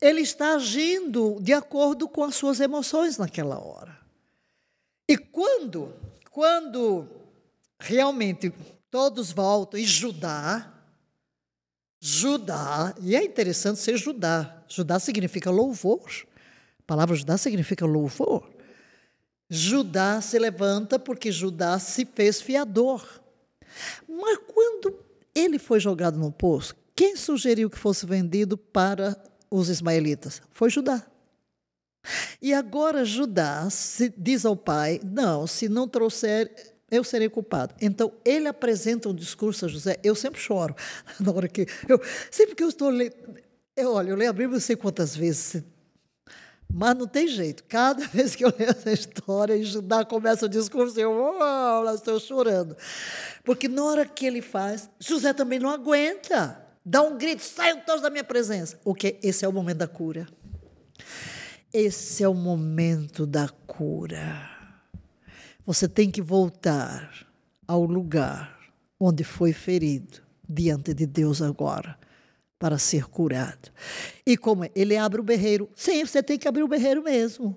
Ele 0.00 0.20
está 0.20 0.54
agindo 0.54 1.38
de 1.40 1.52
acordo 1.52 2.08
com 2.08 2.24
as 2.24 2.34
suas 2.34 2.58
emoções 2.58 3.16
naquela 3.18 3.58
hora. 3.58 3.96
E 5.08 5.16
quando 5.16 5.94
quando 6.32 7.06
realmente 7.78 8.52
todos 8.90 9.30
voltam 9.30 9.78
e 9.78 9.84
Judá, 9.84 10.72
Judá, 12.00 12.94
e 13.00 13.14
é 13.14 13.22
interessante 13.22 13.78
ser 13.78 13.96
Judá. 13.96 14.64
Judá 14.66 14.98
significa 14.98 15.50
louvor. 15.50 16.00
A 16.80 16.82
palavra 16.84 17.14
Judá 17.14 17.38
significa 17.38 17.86
louvor. 17.86 18.50
Judá 19.48 20.20
se 20.20 20.38
levanta 20.38 20.98
porque 20.98 21.30
Judá 21.30 21.78
se 21.78 22.04
fez 22.04 22.40
fiador. 22.40 23.06
Mas 24.08 24.38
quando 24.52 24.98
ele 25.34 25.58
foi 25.58 25.78
jogado 25.78 26.18
no 26.18 26.32
poço, 26.32 26.74
quem 26.96 27.14
sugeriu 27.14 27.70
que 27.70 27.78
fosse 27.78 28.04
vendido 28.04 28.56
para 28.56 29.16
os 29.50 29.68
ismaelitas? 29.68 30.42
Foi 30.50 30.70
Judá. 30.70 31.06
E 32.40 32.52
agora 32.52 33.04
Judá 33.04 33.68
diz 34.16 34.44
ao 34.44 34.56
pai: 34.56 35.00
Não, 35.04 35.46
se 35.46 35.68
não 35.68 35.86
trouxer, 35.86 36.50
eu 36.90 37.02
serei 37.02 37.28
culpado. 37.28 37.74
Então 37.80 38.12
ele 38.24 38.46
apresenta 38.48 39.08
um 39.08 39.14
discurso 39.14 39.64
a 39.64 39.68
José. 39.68 39.98
Eu 40.04 40.14
sempre 40.14 40.40
choro 40.40 40.76
na 41.18 41.32
hora 41.32 41.48
que 41.48 41.66
eu 41.88 42.00
sempre 42.30 42.54
que 42.54 42.62
eu 42.62 42.68
estou 42.68 42.90
lendo, 42.90 43.14
eu 43.76 43.92
olho, 43.94 44.10
eu 44.10 44.16
leio 44.16 44.30
a 44.30 44.32
Bíblia 44.32 44.52
não 44.52 44.60
sei 44.60 44.76
quantas 44.76 45.16
vezes, 45.16 45.62
mas 46.70 46.94
não 46.94 47.06
tem 47.06 47.26
jeito. 47.26 47.64
Cada 47.64 48.06
vez 48.08 48.36
que 48.36 48.44
eu 48.44 48.52
leio 48.56 48.70
essa 48.70 48.92
história 48.92 49.56
e 49.56 49.64
Judá 49.64 50.04
começa 50.04 50.46
o 50.46 50.48
discurso, 50.48 50.98
eu 51.00 51.10
oh, 51.10 51.94
estou 51.94 52.20
chorando, 52.20 52.76
porque 53.44 53.68
na 53.68 53.84
hora 53.84 54.04
que 54.04 54.26
ele 54.26 54.42
faz, 54.42 54.90
José 54.98 55.32
também 55.32 55.58
não 55.58 55.70
aguenta. 55.70 56.58
Dá 56.84 57.00
um 57.00 57.16
grito, 57.16 57.42
saiam 57.42 57.78
todos 57.80 58.02
da 58.02 58.10
minha 58.10 58.24
presença. 58.24 58.76
O 58.84 58.92
que? 58.92 59.16
Esse 59.22 59.44
é 59.44 59.48
o 59.48 59.52
momento 59.52 59.78
da 59.78 59.86
cura. 59.86 60.26
Esse 61.72 62.22
é 62.22 62.28
o 62.28 62.34
momento 62.34 63.26
da 63.26 63.48
cura. 63.66 64.50
Você 65.64 65.88
tem 65.88 66.10
que 66.10 66.20
voltar 66.20 67.26
ao 67.66 67.84
lugar 67.84 68.58
onde 69.00 69.24
foi 69.24 69.54
ferido 69.54 70.20
diante 70.46 70.92
de 70.92 71.06
Deus 71.06 71.40
agora 71.40 71.98
para 72.58 72.76
ser 72.76 73.06
curado. 73.06 73.70
E 74.26 74.36
como? 74.36 74.68
Ele 74.74 74.98
abre 74.98 75.20
o 75.20 75.24
berreiro. 75.24 75.66
Sim, 75.74 76.04
você 76.04 76.22
tem 76.22 76.38
que 76.38 76.46
abrir 76.46 76.62
o 76.62 76.68
berreiro 76.68 77.02
mesmo. 77.02 77.56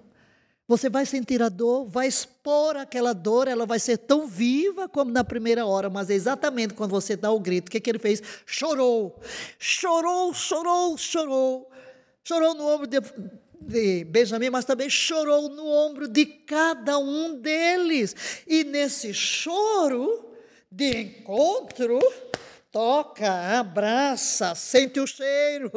Você 0.65 0.89
vai 0.89 1.05
sentir 1.05 1.43
a 1.43 1.49
dor, 1.49 1.85
vai 1.85 2.07
expor 2.07 2.77
aquela 2.77 3.11
dor, 3.11 3.49
ela 3.49 3.65
vai 3.65 3.79
ser 3.79 3.97
tão 3.97 4.25
viva 4.25 4.87
como 4.87 5.11
na 5.11 5.23
primeira 5.25 5.65
hora, 5.65 5.89
mas 5.89 6.09
é 6.09 6.13
exatamente 6.13 6.73
quando 6.73 6.89
você 6.89 7.15
dá 7.17 7.31
o 7.31 7.39
grito, 7.39 7.67
o 7.67 7.71
que, 7.71 7.77
é 7.77 7.79
que 7.79 7.89
ele 7.89 7.99
fez? 7.99 8.23
Chorou, 8.47 9.19
chorou, 9.59 10.33
chorou, 10.33 10.97
chorou, 10.97 11.69
chorou 12.23 12.55
no 12.55 12.65
ombro 12.65 12.87
de, 12.87 12.99
de 13.65 14.03
Benjamim, 14.05 14.49
mas 14.49 14.65
também 14.65 14.89
chorou 14.89 15.49
no 15.49 15.65
ombro 15.67 16.07
de 16.07 16.25
cada 16.25 16.97
um 16.97 17.35
deles. 17.39 18.15
E 18.47 18.63
nesse 18.63 19.13
choro, 19.13 20.31
de 20.71 21.01
encontro, 21.01 21.99
toca, 22.71 23.57
abraça, 23.57 24.53
sente 24.53 24.99
o 24.99 25.07
cheiro. 25.07 25.71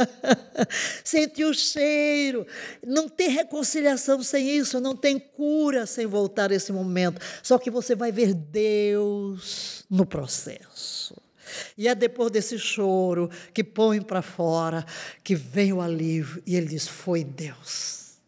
sente 1.04 1.44
o 1.44 1.52
cheiro. 1.52 2.46
Não 2.82 3.08
tem 3.08 3.28
reconciliação 3.28 4.22
sem 4.22 4.56
isso, 4.56 4.80
não 4.80 4.96
tem 4.96 5.18
cura 5.18 5.86
sem 5.86 6.06
voltar 6.06 6.50
esse 6.50 6.72
momento. 6.72 7.20
Só 7.42 7.58
que 7.58 7.70
você 7.70 7.94
vai 7.94 8.10
ver 8.10 8.34
Deus 8.34 9.84
no 9.90 10.06
processo. 10.06 11.23
E 11.76 11.88
é 11.88 11.94
depois 11.94 12.30
desse 12.30 12.58
choro 12.58 13.30
que 13.52 13.62
põe 13.62 14.00
para 14.00 14.22
fora 14.22 14.84
que 15.22 15.34
vem 15.34 15.72
o 15.72 15.80
alívio 15.80 16.42
e 16.46 16.56
ele 16.56 16.66
diz: 16.66 16.86
Foi 16.86 17.24
Deus. 17.24 18.18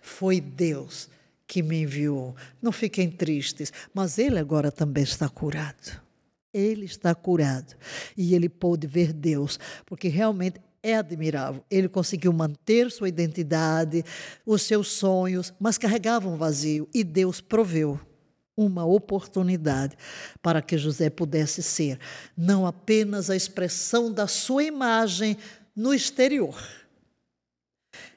Foi 0.00 0.40
Deus 0.40 1.08
que 1.46 1.62
me 1.62 1.82
enviou. 1.82 2.34
Não 2.60 2.72
fiquem 2.72 3.10
tristes, 3.10 3.72
mas 3.92 4.18
ele 4.18 4.38
agora 4.38 4.72
também 4.72 5.04
está 5.04 5.28
curado. 5.28 6.02
Ele 6.52 6.84
está 6.84 7.14
curado 7.14 7.74
e 8.16 8.34
ele 8.34 8.48
pôde 8.48 8.86
ver 8.86 9.12
Deus, 9.12 9.58
porque 9.84 10.08
realmente 10.08 10.60
é 10.82 10.96
admirável. 10.96 11.64
Ele 11.70 11.88
conseguiu 11.88 12.32
manter 12.32 12.90
sua 12.90 13.08
identidade, 13.08 14.04
os 14.46 14.62
seus 14.62 14.88
sonhos, 14.88 15.52
mas 15.58 15.78
carregava 15.78 16.28
um 16.28 16.36
vazio 16.36 16.88
e 16.94 17.02
Deus 17.02 17.40
proveu 17.40 17.98
uma 18.56 18.84
oportunidade 18.84 19.96
para 20.40 20.62
que 20.62 20.78
José 20.78 21.10
pudesse 21.10 21.62
ser 21.62 21.98
não 22.36 22.66
apenas 22.66 23.30
a 23.30 23.36
expressão 23.36 24.12
da 24.12 24.26
sua 24.26 24.64
imagem 24.64 25.36
no 25.74 25.92
exterior. 25.92 26.56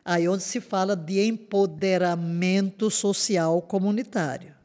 Aí 0.06 0.28
onde 0.28 0.43
se 0.43 0.62
fala 0.62 0.95
de 0.95 1.19
empoderamento 1.26 2.89
social 2.89 3.62
comunitário 3.62 4.58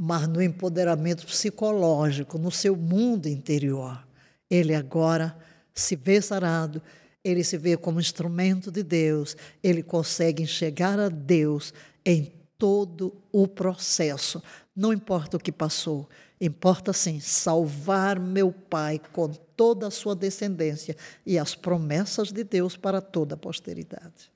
mas 0.00 0.28
no 0.28 0.40
empoderamento 0.40 1.26
psicológico, 1.26 2.38
no 2.38 2.52
seu 2.52 2.76
mundo 2.76 3.28
interior. 3.28 4.06
Ele 4.48 4.72
agora 4.72 5.36
se 5.74 5.96
vê 5.96 6.22
sarado, 6.22 6.80
ele 7.24 7.42
se 7.42 7.58
vê 7.58 7.76
como 7.76 7.98
instrumento 7.98 8.70
de 8.70 8.84
Deus, 8.84 9.36
ele 9.60 9.82
consegue 9.82 10.44
enxergar 10.44 11.00
a 11.00 11.08
Deus 11.08 11.74
em 12.06 12.32
todo 12.58 13.14
o 13.32 13.46
processo. 13.46 14.42
Não 14.74 14.92
importa 14.92 15.36
o 15.36 15.40
que 15.40 15.52
passou, 15.52 16.08
importa 16.40 16.92
sim 16.92 17.20
salvar 17.20 18.18
meu 18.18 18.52
pai 18.52 19.00
com 19.12 19.28
toda 19.28 19.86
a 19.86 19.90
sua 19.90 20.14
descendência 20.14 20.96
e 21.24 21.38
as 21.38 21.54
promessas 21.54 22.30
de 22.32 22.44
Deus 22.44 22.76
para 22.76 23.00
toda 23.00 23.34
a 23.34 23.38
posteridade. 23.38 24.30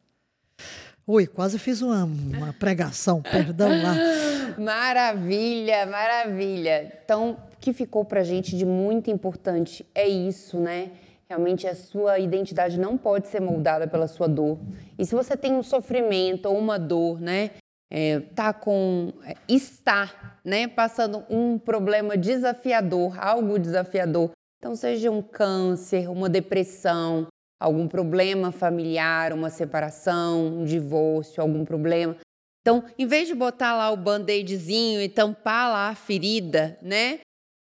Oi, 1.04 1.26
quase 1.26 1.58
fiz 1.58 1.82
uma, 1.82 2.04
uma 2.04 2.52
pregação, 2.52 3.20
perdão 3.20 3.68
lá. 3.68 3.94
Maravilha, 4.56 5.86
maravilha. 5.86 6.92
Então, 7.04 7.38
o 7.52 7.56
que 7.58 7.72
ficou 7.72 8.04
para 8.04 8.20
a 8.20 8.24
gente 8.24 8.56
de 8.56 8.66
muito 8.66 9.10
importante 9.10 9.84
é 9.94 10.06
isso, 10.06 10.58
né? 10.58 10.90
Realmente 11.26 11.66
a 11.66 11.74
sua 11.74 12.18
identidade 12.18 12.78
não 12.78 12.98
pode 12.98 13.28
ser 13.28 13.40
moldada 13.40 13.88
pela 13.88 14.06
sua 14.06 14.28
dor. 14.28 14.58
E 14.98 15.06
se 15.06 15.14
você 15.14 15.34
tem 15.34 15.54
um 15.54 15.62
sofrimento 15.62 16.46
ou 16.46 16.58
uma 16.58 16.78
dor, 16.78 17.18
né? 17.18 17.52
É, 17.94 18.20
tá 18.34 18.54
com 18.54 19.12
é, 19.22 19.36
está, 19.46 20.38
né? 20.42 20.66
Passando 20.66 21.26
um 21.28 21.58
problema 21.58 22.16
desafiador, 22.16 23.22
algo 23.22 23.58
desafiador. 23.58 24.30
Então, 24.58 24.74
seja 24.74 25.10
um 25.10 25.20
câncer, 25.20 26.08
uma 26.08 26.28
depressão, 26.28 27.26
algum 27.60 27.86
problema 27.86 28.50
familiar, 28.50 29.34
uma 29.34 29.50
separação, 29.50 30.60
um 30.60 30.64
divórcio, 30.64 31.42
algum 31.42 31.66
problema. 31.66 32.16
Então, 32.62 32.82
em 32.98 33.06
vez 33.06 33.28
de 33.28 33.34
botar 33.34 33.76
lá 33.76 33.90
o 33.90 33.96
band-aidzinho 33.96 35.02
e 35.02 35.08
tampar 35.08 35.70
lá 35.70 35.88
a 35.88 35.94
ferida, 35.94 36.78
né? 36.80 37.18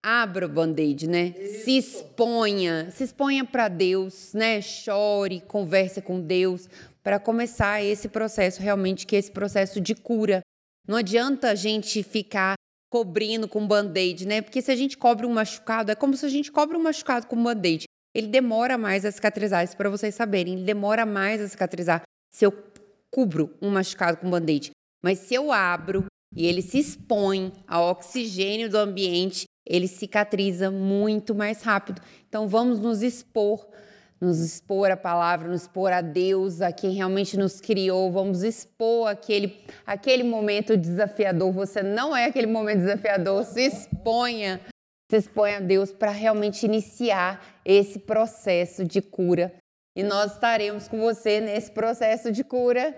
Abra 0.04 0.46
o 0.46 0.48
band-aid, 0.48 1.08
né? 1.08 1.34
Isso. 1.38 1.64
Se 1.64 1.78
exponha, 1.78 2.90
se 2.90 3.04
exponha 3.04 3.44
para 3.44 3.68
Deus, 3.68 4.34
né? 4.34 4.60
Chore, 4.60 5.40
converse 5.40 6.02
com 6.02 6.20
Deus 6.20 6.68
para 7.02 7.18
começar 7.18 7.82
esse 7.82 8.08
processo 8.08 8.60
realmente 8.60 9.06
que 9.06 9.16
é 9.16 9.18
esse 9.18 9.30
processo 9.30 9.80
de 9.80 9.94
cura. 9.94 10.40
Não 10.86 10.96
adianta 10.96 11.50
a 11.50 11.54
gente 11.54 12.02
ficar 12.02 12.54
cobrindo 12.90 13.46
com 13.46 13.66
band-aid, 13.66 14.26
né? 14.26 14.42
Porque 14.42 14.60
se 14.60 14.70
a 14.70 14.76
gente 14.76 14.98
cobre 14.98 15.26
um 15.26 15.32
machucado, 15.32 15.92
é 15.92 15.94
como 15.94 16.16
se 16.16 16.26
a 16.26 16.28
gente 16.28 16.50
cobre 16.50 16.76
um 16.76 16.82
machucado 16.82 17.26
com 17.26 17.40
band-aid 17.40 17.84
ele 18.14 18.26
demora 18.26 18.76
mais 18.76 19.04
a 19.04 19.12
cicatrizar. 19.12 19.64
Isso 19.64 19.76
para 19.76 19.90
vocês 19.90 20.14
saberem, 20.14 20.54
ele 20.54 20.64
demora 20.64 21.06
mais 21.06 21.40
a 21.40 21.48
cicatrizar 21.48 22.02
se 22.32 22.44
eu 22.44 22.52
cubro 23.10 23.56
um 23.60 23.70
machucado 23.70 24.18
com 24.18 24.30
band-aid. 24.30 24.70
Mas 25.02 25.18
se 25.18 25.34
eu 25.34 25.52
abro 25.52 26.06
e 26.34 26.46
ele 26.46 26.62
se 26.62 26.78
expõe 26.78 27.52
ao 27.66 27.88
oxigênio 27.88 28.68
do 28.68 28.78
ambiente, 28.78 29.44
ele 29.66 29.88
cicatriza 29.88 30.70
muito 30.70 31.34
mais 31.34 31.62
rápido. 31.62 32.00
Então 32.28 32.46
vamos 32.48 32.78
nos 32.78 33.02
expor, 33.02 33.66
nos 34.20 34.40
expor 34.40 34.90
a 34.90 34.96
palavra, 34.96 35.48
nos 35.48 35.62
expor 35.62 35.92
a 35.92 36.00
Deus, 36.00 36.60
a 36.60 36.70
quem 36.70 36.90
realmente 36.90 37.36
nos 37.36 37.60
criou, 37.60 38.12
vamos 38.12 38.42
expor 38.42 39.08
aquele, 39.08 39.64
aquele 39.86 40.22
momento 40.22 40.76
desafiador. 40.76 41.52
Você 41.52 41.82
não 41.82 42.14
é 42.14 42.26
aquele 42.26 42.46
momento 42.46 42.80
desafiador, 42.80 43.44
se 43.44 43.62
exponha 43.62 44.60
se 45.10 45.16
expõe 45.16 45.54
a 45.54 45.60
Deus 45.60 45.90
para 45.90 46.12
realmente 46.12 46.64
iniciar 46.64 47.44
esse 47.64 47.98
processo 47.98 48.84
de 48.84 49.02
cura. 49.02 49.52
E 49.96 50.04
nós 50.04 50.34
estaremos 50.34 50.86
com 50.86 51.00
você 51.00 51.40
nesse 51.40 51.72
processo 51.72 52.30
de 52.30 52.44
cura. 52.44 52.94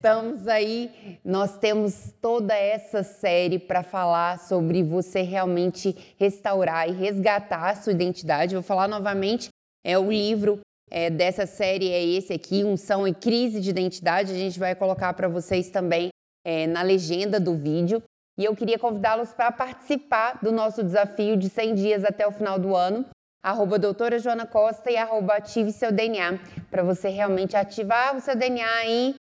Estamos 0.00 0.46
aí, 0.46 1.18
nós 1.24 1.58
temos 1.58 2.12
toda 2.20 2.54
essa 2.54 3.02
série 3.02 3.58
para 3.58 3.82
falar 3.82 4.38
sobre 4.38 4.84
você 4.84 5.22
realmente 5.22 6.14
restaurar 6.16 6.88
e 6.88 6.92
resgatar 6.92 7.70
a 7.70 7.74
sua 7.74 7.92
identidade. 7.92 8.54
Vou 8.54 8.62
falar 8.62 8.86
novamente, 8.86 9.48
é 9.84 9.98
o 9.98 10.10
livro 10.10 10.60
é, 10.90 11.08
dessa 11.08 11.46
série 11.46 11.90
é 11.90 12.04
esse 12.04 12.34
aqui, 12.34 12.62
Unção 12.64 13.08
e 13.08 13.14
Crise 13.14 13.60
de 13.60 13.70
Identidade. 13.70 14.30
A 14.30 14.36
gente 14.36 14.58
vai 14.58 14.74
colocar 14.74 15.14
para 15.14 15.26
vocês 15.26 15.70
também 15.70 16.10
é, 16.44 16.66
na 16.66 16.82
legenda 16.82 17.40
do 17.40 17.56
vídeo. 17.56 18.02
E 18.38 18.44
eu 18.44 18.54
queria 18.54 18.78
convidá-los 18.78 19.32
para 19.32 19.50
participar 19.50 20.38
do 20.42 20.52
nosso 20.52 20.82
desafio 20.82 21.36
de 21.36 21.48
100 21.48 21.74
dias 21.74 22.04
até 22.04 22.26
o 22.26 22.32
final 22.32 22.58
do 22.58 22.74
ano, 22.74 23.06
arroba 23.42 23.78
doutora 23.78 24.18
Joana 24.18 24.46
Costa 24.46 24.90
e 24.90 24.96
arroba 24.96 25.34
ative 25.34 25.72
seu 25.72 25.92
DNA, 25.92 26.38
para 26.70 26.82
você 26.82 27.08
realmente 27.08 27.56
ativar 27.56 28.16
o 28.16 28.20
seu 28.20 28.34
DNA 28.34 28.86
e 28.86 29.14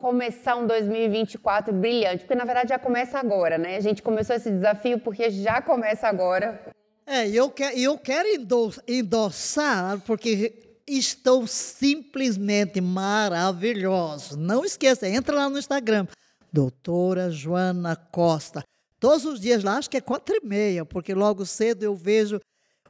começar 0.00 0.56
um 0.56 0.66
2024 0.66 1.72
brilhante, 1.72 2.20
porque 2.24 2.34
na 2.34 2.44
verdade 2.44 2.70
já 2.70 2.78
começa 2.78 3.18
agora, 3.18 3.58
né? 3.58 3.76
A 3.76 3.80
gente 3.80 4.02
começou 4.02 4.34
esse 4.34 4.50
desafio 4.50 4.98
porque 4.98 5.30
já 5.30 5.60
começa 5.60 6.08
agora. 6.08 6.60
É, 7.12 7.28
eu, 7.28 7.50
quero, 7.50 7.76
eu 7.76 7.98
quero 7.98 8.28
endossar, 8.86 10.00
porque 10.02 10.78
estão 10.86 11.44
simplesmente 11.44 12.80
maravilhosos. 12.80 14.36
Não 14.36 14.64
esqueça, 14.64 15.08
entra 15.08 15.34
lá 15.34 15.50
no 15.50 15.58
Instagram, 15.58 16.06
doutora 16.52 17.28
Joana 17.28 17.96
Costa. 17.96 18.62
Todos 19.00 19.24
os 19.24 19.40
dias 19.40 19.64
lá, 19.64 19.76
acho 19.76 19.90
que 19.90 19.96
é 19.96 20.00
quatro 20.00 20.36
e 20.40 20.46
meia, 20.46 20.84
porque 20.84 21.12
logo 21.12 21.44
cedo 21.44 21.82
eu 21.82 21.96
vejo 21.96 22.40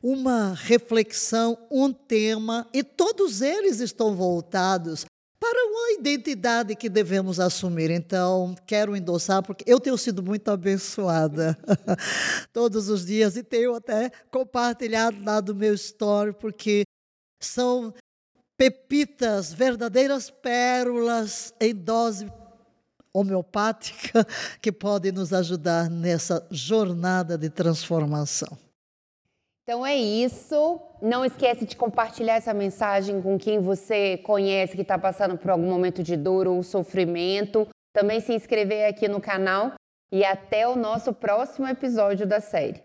uma 0.03 0.53
reflexão, 0.53 1.57
um 1.71 1.91
tema, 1.91 2.69
e 2.75 2.85
todos 2.85 3.41
eles 3.41 3.81
estão 3.81 4.15
voltados 4.15 5.07
para 5.41 5.67
uma 5.67 5.93
identidade 5.99 6.77
que 6.77 6.91
devemos 6.91 7.41
assumir. 7.41 7.91
Então, 7.91 8.55
quero 8.67 8.95
endossar, 8.95 9.43
porque 9.43 9.65
eu 9.67 9.81
tenho 9.81 9.97
sido 9.97 10.23
muito 10.23 10.51
abençoada 10.51 11.59
todos 12.53 12.91
os 12.91 13.07
dias 13.07 13.37
e 13.37 13.43
tenho 13.43 13.75
até 13.75 14.11
compartilhado 14.31 15.17
lá 15.25 15.41
do 15.41 15.55
meu 15.55 15.73
story, 15.73 16.35
porque 16.35 16.83
são 17.41 17.95
pepitas, 18.59 19.55
verdadeiras 19.55 20.31
pérolas 20.31 21.55
em 21.59 21.75
dose 21.75 22.31
homeopática 23.13 24.27
que 24.61 24.71
pode 24.71 25.11
nos 25.11 25.33
ajudar 25.33 25.89
nessa 25.89 26.47
jornada 26.51 27.39
de 27.39 27.49
transformação. 27.49 28.70
Então 29.71 29.87
é 29.87 29.95
isso. 29.95 30.81
Não 31.01 31.25
esquece 31.25 31.65
de 31.65 31.77
compartilhar 31.77 32.35
essa 32.35 32.53
mensagem 32.53 33.23
com 33.23 33.39
quem 33.39 33.61
você 33.61 34.19
conhece 34.19 34.75
que 34.75 34.83
está 34.83 34.99
passando 34.99 35.39
por 35.39 35.49
algum 35.49 35.71
momento 35.71 36.03
de 36.03 36.17
dor 36.17 36.49
ou 36.49 36.61
sofrimento. 36.65 37.69
Também 37.93 38.19
se 38.19 38.35
inscrever 38.35 38.89
aqui 38.89 39.07
no 39.07 39.21
canal 39.21 39.75
e 40.11 40.25
até 40.25 40.67
o 40.67 40.75
nosso 40.75 41.15
próximo 41.15 41.69
episódio 41.69 42.27
da 42.27 42.41
série. 42.41 42.83